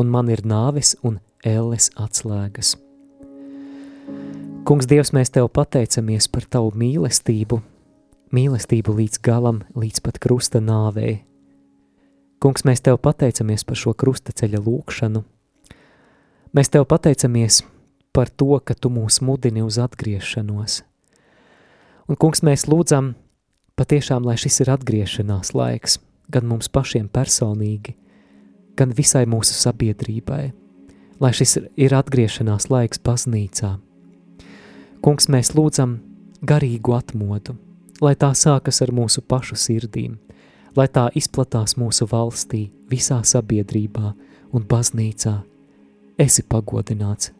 un 0.00 0.10
man 0.12 0.30
ir 0.32 0.42
nāves 0.46 0.94
un 1.04 1.18
elles 1.44 1.90
atslēgas. 2.00 2.76
Kungs, 4.66 4.88
Dievs, 4.90 5.12
mēs 5.14 5.30
Tev 5.30 5.46
pateicamies 5.54 6.26
par 6.32 6.46
Tavu 6.50 6.72
mīlestību, 6.74 7.60
mīlestību 8.34 8.96
līdz 8.98 9.20
galam, 9.22 9.62
līdz 9.78 10.02
pat 10.02 10.18
krusta 10.22 10.58
nāvei. 10.58 11.20
Kungs, 12.42 12.66
mēs 12.66 12.82
Tev 12.82 12.98
pateicamies 12.98 13.62
par 13.68 13.78
šo 13.78 13.94
krusta 13.94 14.34
ceļa 14.34 14.64
lūkšanu. 14.66 15.22
Mēs 16.56 16.72
Tev 16.72 16.88
pateicamies 16.90 17.62
par 18.16 18.32
to, 18.32 18.56
ka 18.58 18.74
Tu 18.74 18.90
mūs 18.90 19.20
mudini 19.22 19.62
uz 19.62 19.78
atgriešanos. 19.78 20.82
Un, 22.06 22.16
kungs, 22.16 22.42
mēs 22.46 22.68
lūdzam, 22.70 23.14
patiešām, 23.78 24.26
lai 24.26 24.38
šis 24.40 24.62
ir 24.62 24.70
atgriešanās 24.72 25.52
laiks, 25.58 25.98
gan 26.32 26.46
mums 26.48 26.68
pašiem 26.72 27.08
personīgi, 27.12 27.96
gan 28.76 28.92
visai 28.96 29.24
mūsu 29.26 29.56
sabiedrībai, 29.56 30.52
lai 31.20 31.32
šis 31.32 31.58
ir 31.76 31.94
atgriešanās 31.96 32.68
laiks 32.70 33.00
baznīcā. 33.02 33.76
Kungs, 35.04 35.28
mēs 35.32 35.54
lūdzam 35.56 35.98
garīgu 36.46 36.96
atmodu, 36.96 37.56
lai 38.02 38.14
tā 38.18 38.32
sākas 38.34 38.82
ar 38.84 38.92
mūsu 38.92 39.22
pašu 39.22 39.56
sirdīm, 39.60 40.16
lai 40.76 40.88
tā 40.92 41.08
izplatās 41.16 41.76
mūsu 41.80 42.08
valstī, 42.10 42.66
visā 42.90 43.22
sabiedrībā 43.24 44.12
un 44.52 44.66
baznīcā. 44.68 45.38
Esi 46.18 46.44
pagodināts. 46.48 47.32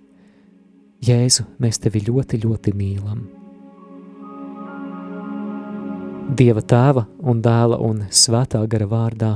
Jēzu, 1.04 1.44
mēs 1.60 1.80
tevi 1.80 2.02
ļoti, 2.08 2.40
ļoti 2.44 2.72
mīlam. 2.76 3.35
Dieva 6.26 6.58
tēva 6.58 7.04
un 7.22 7.38
dēla 7.38 7.76
un 7.86 8.00
svētā 8.10 8.58
gara 8.66 8.86
vārdā. 8.90 9.28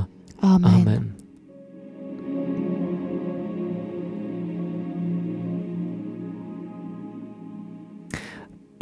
Āmen. 0.43 0.65
Amen. 0.67 1.03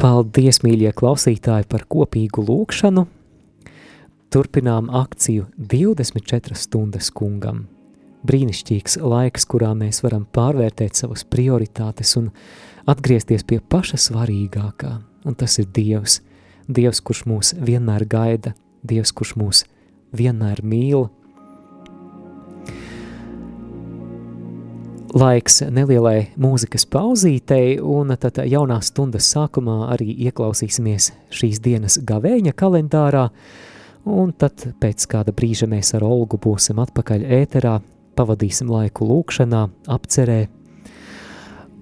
Paldies, 0.00 0.58
mīļie 0.64 0.90
klausītāji, 0.96 1.68
par 1.70 1.84
kopīgu 1.86 2.42
lūkšanu. 2.48 3.04
Turpinām 4.34 4.88
akciju 4.90 5.46
24 5.70 6.58
stundas 6.58 7.12
kungam. 7.14 7.68
Brīnišķīgs 8.26 8.98
laiks, 9.04 9.46
kurā 9.46 9.70
mēs 9.78 10.02
varam 10.02 10.26
pārvērtēt 10.34 10.98
savas 10.98 11.22
prioritātes 11.22 12.16
un 12.18 12.32
atgriezties 12.90 13.46
pie 13.46 13.60
paša 13.62 14.00
svarīgākā, 14.08 14.96
un 15.30 15.38
tas 15.38 15.60
ir 15.62 15.70
Dievs– 15.70 16.18
Dievs, 16.70 17.00
kurš 17.02 17.24
mūs 17.26 17.54
vienmēr 17.58 18.04
gaida, 18.06 18.52
Dievs, 18.86 19.10
kurš 19.16 19.34
mūs 19.40 19.64
vienmēr 20.14 20.60
mīl. 20.62 21.08
Laiks 25.10 25.58
nelielai 25.66 26.28
mūzikas 26.38 26.86
pauzītei, 26.86 27.80
un 27.82 28.14
tad 28.22 28.38
jaunās 28.46 28.92
stundas 28.92 29.26
sākumā 29.34 29.88
arī 29.96 30.12
ieklausīsimies 30.28 31.10
šīs 31.34 31.58
dienas 31.64 31.98
gavēņa 32.06 32.54
kalendārā, 32.54 33.26
un 34.06 34.30
tad 34.30 34.68
pēc 34.78 35.08
kāda 35.10 35.34
brīža 35.34 35.66
mēs 35.66 35.90
ar 35.98 36.06
Olgu 36.06 36.38
būsim 36.38 36.78
atpakaļ 36.78 37.26
ēterā, 37.40 37.80
pavadīsim 38.14 38.70
laiku 38.70 39.10
lūkšanā, 39.10 39.66
apcerē, 39.90 40.40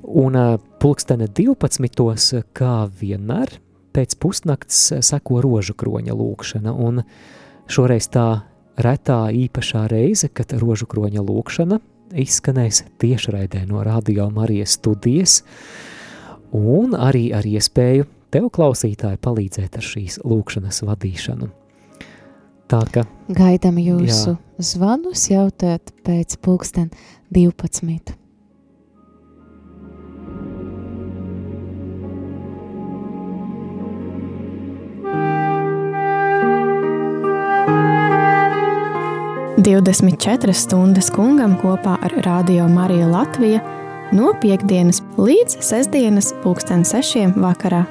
un 0.08 0.40
pulkstene 0.80 1.28
12. 1.28 2.46
kā 2.56 2.76
vienmēr 2.88 3.58
pēc 3.94 4.16
pusnakts 4.20 4.80
seko 5.04 5.42
rožu 5.44 5.76
kroņa 5.78 6.16
lūkšana, 6.16 6.72
un 6.72 7.02
šoreiz 7.70 8.08
tā 8.12 8.28
retā 8.78 9.20
īpašā 9.34 9.86
reize, 9.90 10.30
kad 10.32 10.52
rožu 10.60 10.88
kroņa 10.90 11.24
lūkšana 11.24 11.80
izskanēs 12.16 12.84
tiešraidē 13.02 13.64
no 13.68 13.82
Radio 13.84 14.30
Marijas 14.32 14.78
studijas, 14.78 15.42
un 16.52 16.96
arī 16.96 17.28
ar 17.36 17.46
iespēju 17.46 18.06
tev 18.32 18.48
klausītāji 18.52 19.20
palīdzēt 19.24 19.80
ar 19.80 19.84
šīs 19.84 20.20
lūkšanas 20.24 20.82
vadīšanu. 20.88 21.50
Tā 22.68 22.82
ka 22.92 23.04
gaidām 23.32 23.78
jūsu 23.80 24.34
jā. 24.34 24.38
zvanus 24.60 25.28
jautāt 25.30 25.92
pēc 26.04 26.36
pulksten 26.44 26.90
12. 27.32 28.12
24 39.58 40.52
stundas 40.54 41.08
kungam 41.10 41.56
kopā 41.58 41.96
ar 42.06 42.12
Radio 42.22 42.68
Mariju 42.70 43.08
Latviju 43.10 43.58
no 44.14 44.30
piekdienas 44.38 45.02
līdz 45.18 45.58
sestdienas 45.66 46.30
pulksten 46.44 46.86
sešiem 46.86 47.34
vakarā. 47.42 47.82